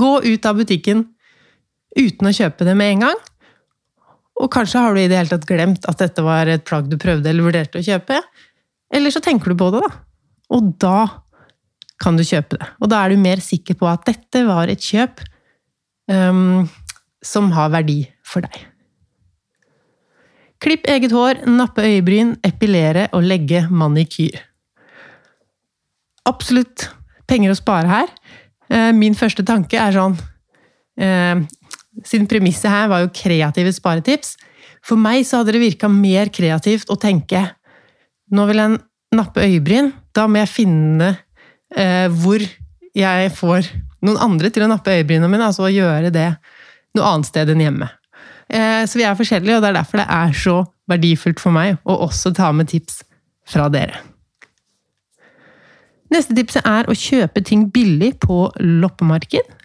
Gå 0.00 0.12
ut 0.24 0.46
av 0.48 0.60
butikken 0.60 1.04
uten 1.98 2.30
å 2.30 2.34
kjøpe 2.34 2.64
det 2.64 2.76
med 2.78 2.94
en 2.94 3.04
gang. 3.08 3.24
Og 4.40 4.48
kanskje 4.54 4.80
har 4.80 4.94
du 4.94 5.02
i 5.02 5.08
det 5.10 5.18
hele 5.18 5.32
tatt 5.34 5.48
glemt 5.48 5.88
at 5.90 6.00
dette 6.00 6.24
var 6.24 6.48
et 6.48 6.64
plagg 6.64 6.88
du 6.88 6.96
prøvde 7.00 7.28
eller 7.28 7.44
vurderte 7.44 7.82
å 7.82 7.84
kjøpe. 7.84 8.22
Eller 8.94 9.12
så 9.12 9.20
tenker 9.24 9.52
du 9.52 9.58
på 9.60 9.68
det, 9.74 9.82
da. 9.84 9.90
Og 10.56 10.72
da 10.80 11.00
kan 12.00 12.16
du 12.16 12.24
kjøpe 12.24 12.56
det. 12.56 12.70
Og 12.80 12.88
da 12.90 13.02
er 13.02 13.12
du 13.12 13.20
mer 13.20 13.42
sikker 13.44 13.76
på 13.76 13.88
at 13.90 14.06
dette 14.08 14.46
var 14.48 14.72
et 14.72 14.80
kjøp 14.80 15.20
um, 16.08 16.64
som 17.20 17.52
har 17.52 17.72
verdi 17.74 18.02
for 18.24 18.46
deg. 18.46 18.69
Klipp 20.60 20.84
eget 20.92 21.12
hår, 21.16 21.44
nappe 21.48 21.86
øyebryn, 21.88 22.34
epilere 22.44 23.06
og 23.16 23.24
legge 23.24 23.62
manikyr. 23.72 24.36
Absolutt 26.28 26.90
penger 27.30 27.54
å 27.54 27.56
spare 27.56 27.88
her. 27.88 28.10
Eh, 28.68 28.90
min 28.92 29.16
første 29.16 29.44
tanke 29.46 29.78
er 29.80 29.96
sånn 29.96 30.18
eh, 31.00 31.40
siden 32.04 32.28
premisset 32.30 32.70
her 32.70 32.90
var 32.92 33.04
jo 33.04 33.12
kreative 33.14 33.72
sparetips. 33.72 34.36
For 34.84 35.00
meg 35.00 35.24
så 35.28 35.40
hadde 35.40 35.56
det 35.56 35.64
virka 35.64 35.88
mer 35.92 36.30
kreativt 36.32 36.92
å 36.92 36.98
tenke 37.00 37.46
nå 38.30 38.44
vil 38.46 38.60
jeg 38.62 38.76
nappe 39.16 39.42
øyebryn. 39.42 39.90
Da 40.14 40.26
må 40.30 40.42
jeg 40.42 40.52
finne 40.52 41.14
eh, 41.74 42.06
hvor 42.20 42.44
jeg 42.94 43.32
får 43.36 43.72
noen 44.04 44.20
andre 44.22 44.50
til 44.52 44.64
å 44.64 44.70
nappe 44.70 44.94
øyebrynene 44.94 45.30
mine, 45.30 45.48
altså 45.50 45.66
å 45.66 45.72
gjøre 45.72 46.12
det 46.14 46.28
noe 46.96 47.08
annet 47.14 47.30
sted 47.30 47.50
enn 47.52 47.64
hjemme. 47.64 47.90
Eh, 48.50 48.82
så 48.86 48.98
vi 48.98 49.06
er 49.06 49.18
forskjellige, 49.18 49.56
og 49.56 49.62
det 49.62 49.70
er 49.70 49.78
derfor 49.78 50.02
det 50.02 50.08
er 50.10 50.36
så 50.36 50.56
verdifullt 50.90 51.42
for 51.42 51.54
meg 51.54 51.78
å 51.86 52.00
også 52.06 52.32
ta 52.34 52.50
med 52.56 52.70
tips 52.72 53.02
fra 53.50 53.68
dere. 53.70 54.00
Neste 56.10 56.34
tipset 56.34 56.66
er 56.66 56.88
å 56.90 56.96
kjøpe 56.96 57.42
ting 57.46 57.68
billig 57.70 58.16
på 58.24 58.48
loppemarked. 58.58 59.56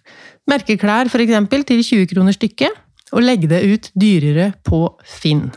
Merkeklær 0.46 1.10
f.eks. 1.10 1.34
til 1.66 1.82
20 1.82 2.12
kroner 2.12 2.36
stykket, 2.36 2.82
og 3.14 3.26
legge 3.26 3.50
det 3.50 3.64
ut 3.66 3.90
dyrere 3.98 4.52
på 4.66 4.86
Finn. 5.06 5.48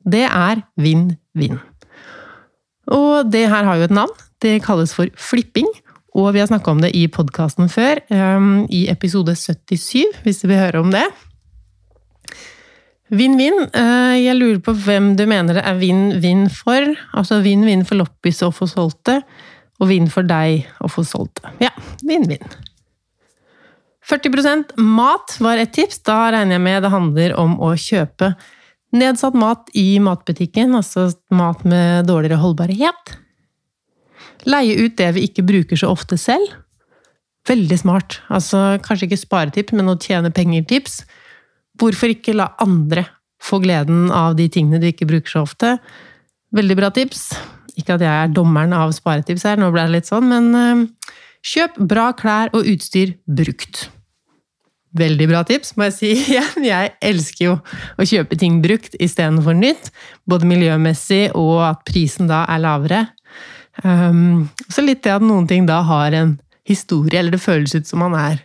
Det 0.00 0.24
er 0.24 0.62
vinn-vinn. 0.80 1.60
Og 2.90 3.28
det 3.30 3.46
her 3.52 3.66
har 3.68 3.76
jo 3.76 3.86
et 3.88 3.94
navn. 3.94 4.12
Det 4.40 4.62
kalles 4.64 4.94
for 4.96 5.12
flipping. 5.20 5.68
Og 6.16 6.32
vi 6.34 6.40
har 6.40 6.48
snakka 6.48 6.72
om 6.72 6.80
det 6.82 6.90
i 6.96 7.04
podkasten 7.12 7.68
før, 7.70 8.00
um, 8.10 8.64
i 8.72 8.86
episode 8.90 9.36
77, 9.36 10.22
hvis 10.24 10.40
du 10.42 10.48
vil 10.50 10.58
høre 10.58 10.80
om 10.82 10.90
det. 10.94 11.04
Vinn-vinn. 13.10 13.58
Uh, 13.74 14.16
jeg 14.20 14.38
lurer 14.38 14.60
på 14.62 14.74
hvem 14.84 15.14
du 15.18 15.24
mener 15.30 15.58
det 15.58 15.64
er 15.66 15.78
vinn-vinn 15.80 16.46
for. 16.54 16.92
Altså 17.18 17.40
vinn-vinn 17.44 17.82
for 17.88 17.98
loppis 17.98 18.42
å 18.46 18.52
få 18.54 18.68
solgt 18.70 19.02
det, 19.10 19.20
og 19.80 19.90
vinn 19.90 20.10
for 20.12 20.26
deg 20.26 20.68
å 20.84 20.90
få 20.90 21.04
solgt 21.06 21.42
det. 21.42 21.54
Ja, 21.66 21.72
vinn-vinn. 22.06 22.44
40% 24.10 24.74
mat 24.82 25.36
var 25.42 25.60
et 25.60 25.74
tips. 25.76 26.02
Da 26.06 26.30
regner 26.34 26.58
jeg 26.58 26.64
med 26.64 26.82
det 26.84 26.94
handler 26.94 27.36
om 27.38 27.58
å 27.62 27.74
kjøpe 27.78 28.34
nedsatt 28.96 29.36
mat 29.38 29.70
i 29.78 30.00
matbutikken, 30.02 30.74
altså 30.74 31.10
mat 31.34 31.62
med 31.68 32.08
dårligere 32.10 32.40
holdbarhet. 32.42 33.14
Leie 34.50 34.78
ut 34.80 34.96
det 34.98 35.12
vi 35.14 35.26
ikke 35.28 35.46
bruker 35.46 35.78
så 35.78 35.92
ofte 35.92 36.18
selv. 36.18 36.56
Veldig 37.48 37.78
smart. 37.80 38.18
Altså, 38.32 38.78
kanskje 38.84 39.08
ikke 39.08 39.20
sparetips, 39.20 39.74
men 39.76 39.90
å 39.90 39.98
tjene 40.00 40.32
penger-tips. 40.34 41.02
Hvorfor 41.80 42.12
ikke 42.12 42.36
la 42.36 42.50
andre 42.60 43.06
få 43.40 43.60
gleden 43.62 44.10
av 44.12 44.34
de 44.36 44.50
tingene 44.52 44.80
du 44.82 44.90
ikke 44.90 45.08
bruker 45.08 45.32
så 45.32 45.44
ofte? 45.46 45.76
Veldig 46.56 46.76
bra 46.76 46.90
tips. 46.92 47.30
Ikke 47.78 47.96
at 47.96 48.04
jeg 48.04 48.10
er 48.10 48.34
dommeren 48.34 48.74
av 48.76 48.92
sparetips 48.92 49.46
her, 49.48 49.60
nå 49.60 49.70
ble 49.72 49.86
det 49.86 49.94
litt 49.94 50.10
sånn, 50.10 50.28
men 50.28 50.50
uh, 50.52 51.14
kjøp 51.46 51.78
bra 51.88 52.10
klær 52.18 52.52
og 52.56 52.68
utstyr 52.68 53.14
brukt. 53.24 53.86
Veldig 54.98 55.28
bra 55.30 55.44
tips, 55.46 55.76
må 55.78 55.86
jeg 55.88 55.96
si 55.96 56.10
igjen. 56.18 56.66
Jeg 56.66 56.92
elsker 57.12 57.46
jo 57.46 57.56
å 57.96 58.08
kjøpe 58.12 58.36
ting 58.40 58.58
brukt 58.64 58.98
istedenfor 58.98 59.56
nytt. 59.56 59.92
Både 60.28 60.48
miljømessig 60.50 61.30
og 61.38 61.62
at 61.70 61.84
prisen 61.88 62.28
da 62.30 62.42
er 62.50 62.64
lavere. 62.66 63.04
Um, 63.84 64.50
så 64.68 64.82
litt 64.84 65.04
det 65.06 65.14
at 65.14 65.24
noen 65.24 65.46
ting 65.48 65.68
da 65.70 65.80
har 65.86 66.12
en 66.18 66.36
historie, 66.68 67.16
eller 67.22 67.38
det 67.38 67.42
føles 67.42 67.72
ut 67.78 67.88
som 67.88 68.02
man 68.02 68.18
er 68.18 68.42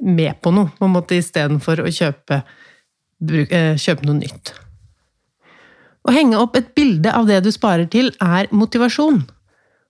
med 0.00 0.40
på 0.42 0.52
noe, 0.54 0.72
på 0.78 0.88
en 0.88 0.94
måte 0.94 1.18
istedenfor 1.18 1.84
å 1.84 1.92
kjøpe, 1.92 2.40
uh, 2.40 3.74
kjøpe 3.76 4.08
noe 4.08 4.18
nytt. 4.20 4.54
Å 6.00 6.14
henge 6.16 6.40
opp 6.40 6.56
et 6.56 6.72
bilde 6.76 7.12
av 7.12 7.28
det 7.28 7.42
du 7.44 7.50
sparer 7.52 7.88
til, 7.92 8.08
er 8.24 8.48
motivasjon. 8.56 9.20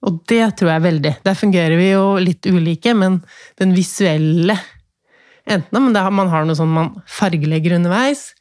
Og 0.07 0.20
det 0.31 0.42
tror 0.59 0.73
jeg 0.75 0.87
veldig. 0.87 1.14
Der 1.27 1.38
fungerer 1.38 1.77
vi 1.79 1.90
jo 1.92 2.05
litt 2.23 2.46
ulike, 2.49 2.94
men 2.96 3.20
den 3.61 3.75
visuelle 3.77 4.59
Enten 5.51 5.79
om 5.81 5.88
man 6.14 6.29
har 6.31 6.44
noe 6.46 6.55
sånn 6.55 6.70
man 6.70 6.90
fargelegger 7.11 7.73
underveis 7.79 8.35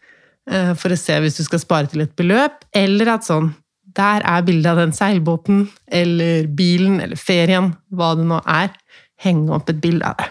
eh, 0.51 0.75
for 0.77 0.93
å 0.93 0.97
se 0.99 1.15
hvis 1.23 1.39
du 1.39 1.45
skal 1.47 1.62
spare 1.63 1.89
til 1.89 2.03
et 2.03 2.12
beløp, 2.19 2.60
eller 2.75 3.15
at 3.15 3.25
sånn 3.25 3.53
Der 3.97 4.21
er 4.27 4.43
bildet 4.45 4.69
av 4.69 4.82
den 4.84 4.93
seilbåten 4.93 5.63
eller 5.88 6.45
bilen 6.53 6.99
eller 7.01 7.17
ferien, 7.17 7.71
hva 7.89 8.12
det 8.19 8.27
nå 8.29 8.38
er. 8.45 8.69
Henge 9.17 9.55
opp 9.55 9.71
et 9.71 9.82
bilde 9.82 10.05
av 10.05 10.19
det. 10.19 10.27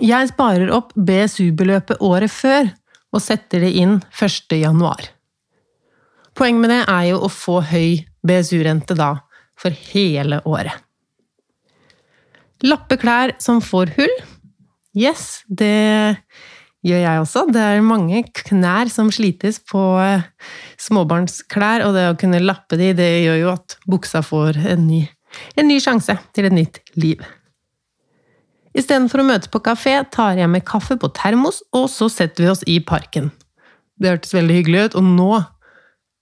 Jeg 0.00 0.30
sparer 0.30 0.70
opp 0.72 0.94
BSU-beløpet 0.96 2.00
året 2.04 2.32
før 2.32 2.70
og 3.12 3.22
setter 3.22 3.62
det 3.64 3.74
inn 3.76 3.98
1. 4.14 4.56
januar. 4.56 5.10
Poenget 6.36 6.62
med 6.62 6.72
det 6.72 6.82
er 6.84 7.04
jo 7.10 7.22
å 7.24 7.32
få 7.32 7.60
høy 7.64 8.02
BSU-rente 8.26 8.96
da, 8.98 9.14
for 9.56 9.72
hele 9.92 10.42
året. 10.44 10.74
Lappe 12.64 12.96
klær 13.00 13.34
som 13.42 13.62
får 13.64 13.92
hull. 13.96 14.12
Yes, 14.96 15.42
det 15.48 16.16
gjør 16.86 17.02
jeg 17.02 17.22
også. 17.22 17.44
Det 17.52 17.62
er 17.62 17.84
mange 17.84 18.22
knær 18.46 18.90
som 18.92 19.10
slites 19.12 19.58
på 19.68 19.80
eh, 20.00 20.24
småbarnsklær, 20.80 21.84
og 21.86 21.96
det 21.96 22.06
å 22.10 22.18
kunne 22.20 22.40
lappe 22.44 22.78
de, 22.80 22.92
det 22.96 23.10
gjør 23.26 23.42
jo 23.42 23.50
at 23.52 23.76
buksa 23.88 24.24
får 24.24 24.60
en 24.72 24.86
ny, 24.88 25.02
en 25.56 25.68
ny 25.68 25.80
sjanse 25.82 26.16
til 26.36 26.48
et 26.48 26.56
nytt 26.56 26.80
liv. 26.96 27.24
Istedenfor 28.76 29.22
å 29.22 29.26
møtes 29.30 29.48
på 29.48 29.62
kafé, 29.64 29.96
tar 30.12 30.36
jeg 30.36 30.50
med 30.52 30.64
kaffe 30.68 30.98
på 31.00 31.08
termos, 31.16 31.62
og 31.72 31.88
så 31.88 32.10
setter 32.12 32.44
vi 32.44 32.52
oss 32.52 32.64
i 32.68 32.76
parken. 32.84 33.30
Det 33.96 34.12
hørtes 34.12 34.34
veldig 34.36 34.56
hyggelig 34.58 34.82
ut, 34.86 34.96
og 35.00 35.06
nå 35.16 35.30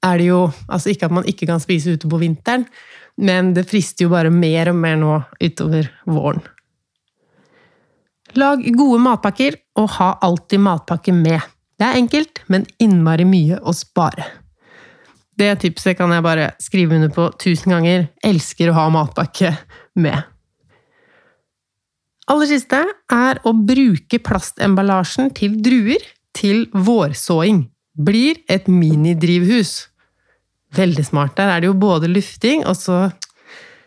er 0.05 0.21
det 0.21 0.27
jo 0.29 0.41
Altså 0.69 0.93
ikke 0.93 1.09
at 1.09 1.15
man 1.17 1.27
ikke 1.27 1.49
kan 1.49 1.63
spise 1.63 1.97
ute 1.97 2.11
på 2.11 2.21
vinteren, 2.21 2.67
men 3.17 3.53
det 3.57 3.67
frister 3.71 4.07
jo 4.07 4.13
bare 4.13 4.31
mer 4.31 4.71
og 4.71 4.79
mer 4.79 4.99
nå 5.01 5.17
utover 5.43 5.89
våren. 6.07 6.43
Lag 8.35 8.63
gode 8.75 8.99
matpakker, 9.03 9.59
og 9.79 9.91
ha 9.99 10.15
alltid 10.27 10.63
matpakke 10.63 11.15
med. 11.15 11.43
Det 11.79 11.87
er 11.87 11.99
enkelt, 11.99 12.43
men 12.51 12.67
innmari 12.83 13.27
mye 13.27 13.61
å 13.63 13.75
spare. 13.75 14.27
Det 15.39 15.51
tipset 15.63 15.99
kan 15.99 16.13
jeg 16.15 16.23
bare 16.23 16.51
skrive 16.63 16.99
under 16.99 17.11
på 17.15 17.29
tusen 17.43 17.75
ganger. 17.75 18.09
Elsker 18.27 18.71
å 18.71 18.77
ha 18.77 18.87
matpakke 18.95 19.55
med. 19.99 20.34
Aller 22.33 22.49
siste 22.49 22.81
er 23.13 23.41
å 23.45 23.53
bruke 23.53 24.21
plastemballasjen 24.25 25.33
til 25.37 25.59
druer 25.65 26.05
til 26.37 26.67
vårsåing. 26.73 27.69
blir 27.95 28.41
et 28.51 28.67
minidrivhus. 28.67 29.87
Veldig 30.75 31.05
smart. 31.07 31.37
Der 31.37 31.53
er 31.53 31.61
det 31.61 31.69
jo 31.69 31.77
både 31.79 32.11
lufting 32.11 32.65
og 32.67 32.77
så 32.77 33.13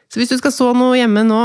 Så 0.08 0.22
hvis 0.22 0.30
du 0.30 0.38
skal 0.38 0.54
så 0.56 0.70
noe 0.72 0.96
hjemme 0.96 1.20
nå, 1.28 1.38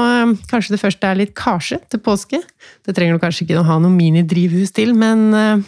kanskje 0.47 0.77
det 0.77 0.79
første 0.79 1.03
er 1.03 1.17
litt 1.19 1.33
karse 1.35 1.81
til 1.91 1.99
påske. 1.99 2.39
Det 2.87 2.95
trenger 2.95 3.19
du 3.19 3.23
kanskje 3.25 3.43
ikke 3.43 3.59
å 3.59 3.67
ha 3.67 3.81
noe 3.83 3.91
minidrivhus 3.91 4.71
til, 4.71 4.95
men 4.95 5.35
eh, 5.35 5.65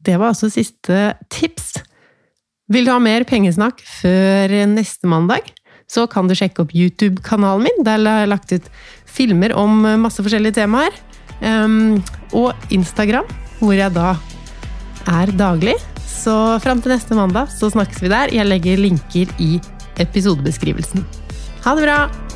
det 0.00 0.16
var 0.16 0.32
altså 0.32 0.48
siste 0.48 1.18
tips. 1.28 1.82
Vil 2.72 2.88
du 2.88 2.94
ha 2.94 2.96
mer 2.96 3.26
pengesnakk 3.28 3.84
før 3.84 4.56
neste 4.72 5.04
mandag, 5.04 5.52
så 5.92 6.06
kan 6.08 6.28
du 6.28 6.36
sjekke 6.38 6.64
opp 6.64 6.72
YouTube-kanalen 6.72 7.68
min. 7.68 7.84
Der 7.84 8.00
har 8.00 8.24
jeg 8.24 8.32
lagt 8.32 8.54
ut 8.54 8.68
filmer 9.12 9.52
om 9.58 9.82
masse 10.00 10.24
forskjellige 10.24 10.62
temaer. 10.62 10.96
Um, 11.42 12.00
og 12.32 12.54
Instagram, 12.72 13.28
hvor 13.60 13.76
jeg 13.76 13.92
da 13.96 14.14
er 15.10 15.34
daglig. 15.36 15.76
Så 16.06 16.34
fram 16.62 16.80
til 16.82 16.94
neste 16.94 17.18
mandag 17.18 17.50
så 17.52 17.72
snakkes 17.72 18.04
vi 18.04 18.12
der. 18.12 18.32
Jeg 18.32 18.48
legger 18.48 18.80
linker 18.80 19.32
i 19.42 19.56
episodebeskrivelsen. 20.02 21.04
Ha 21.66 21.76
det 21.76 21.88
bra! 21.88 22.31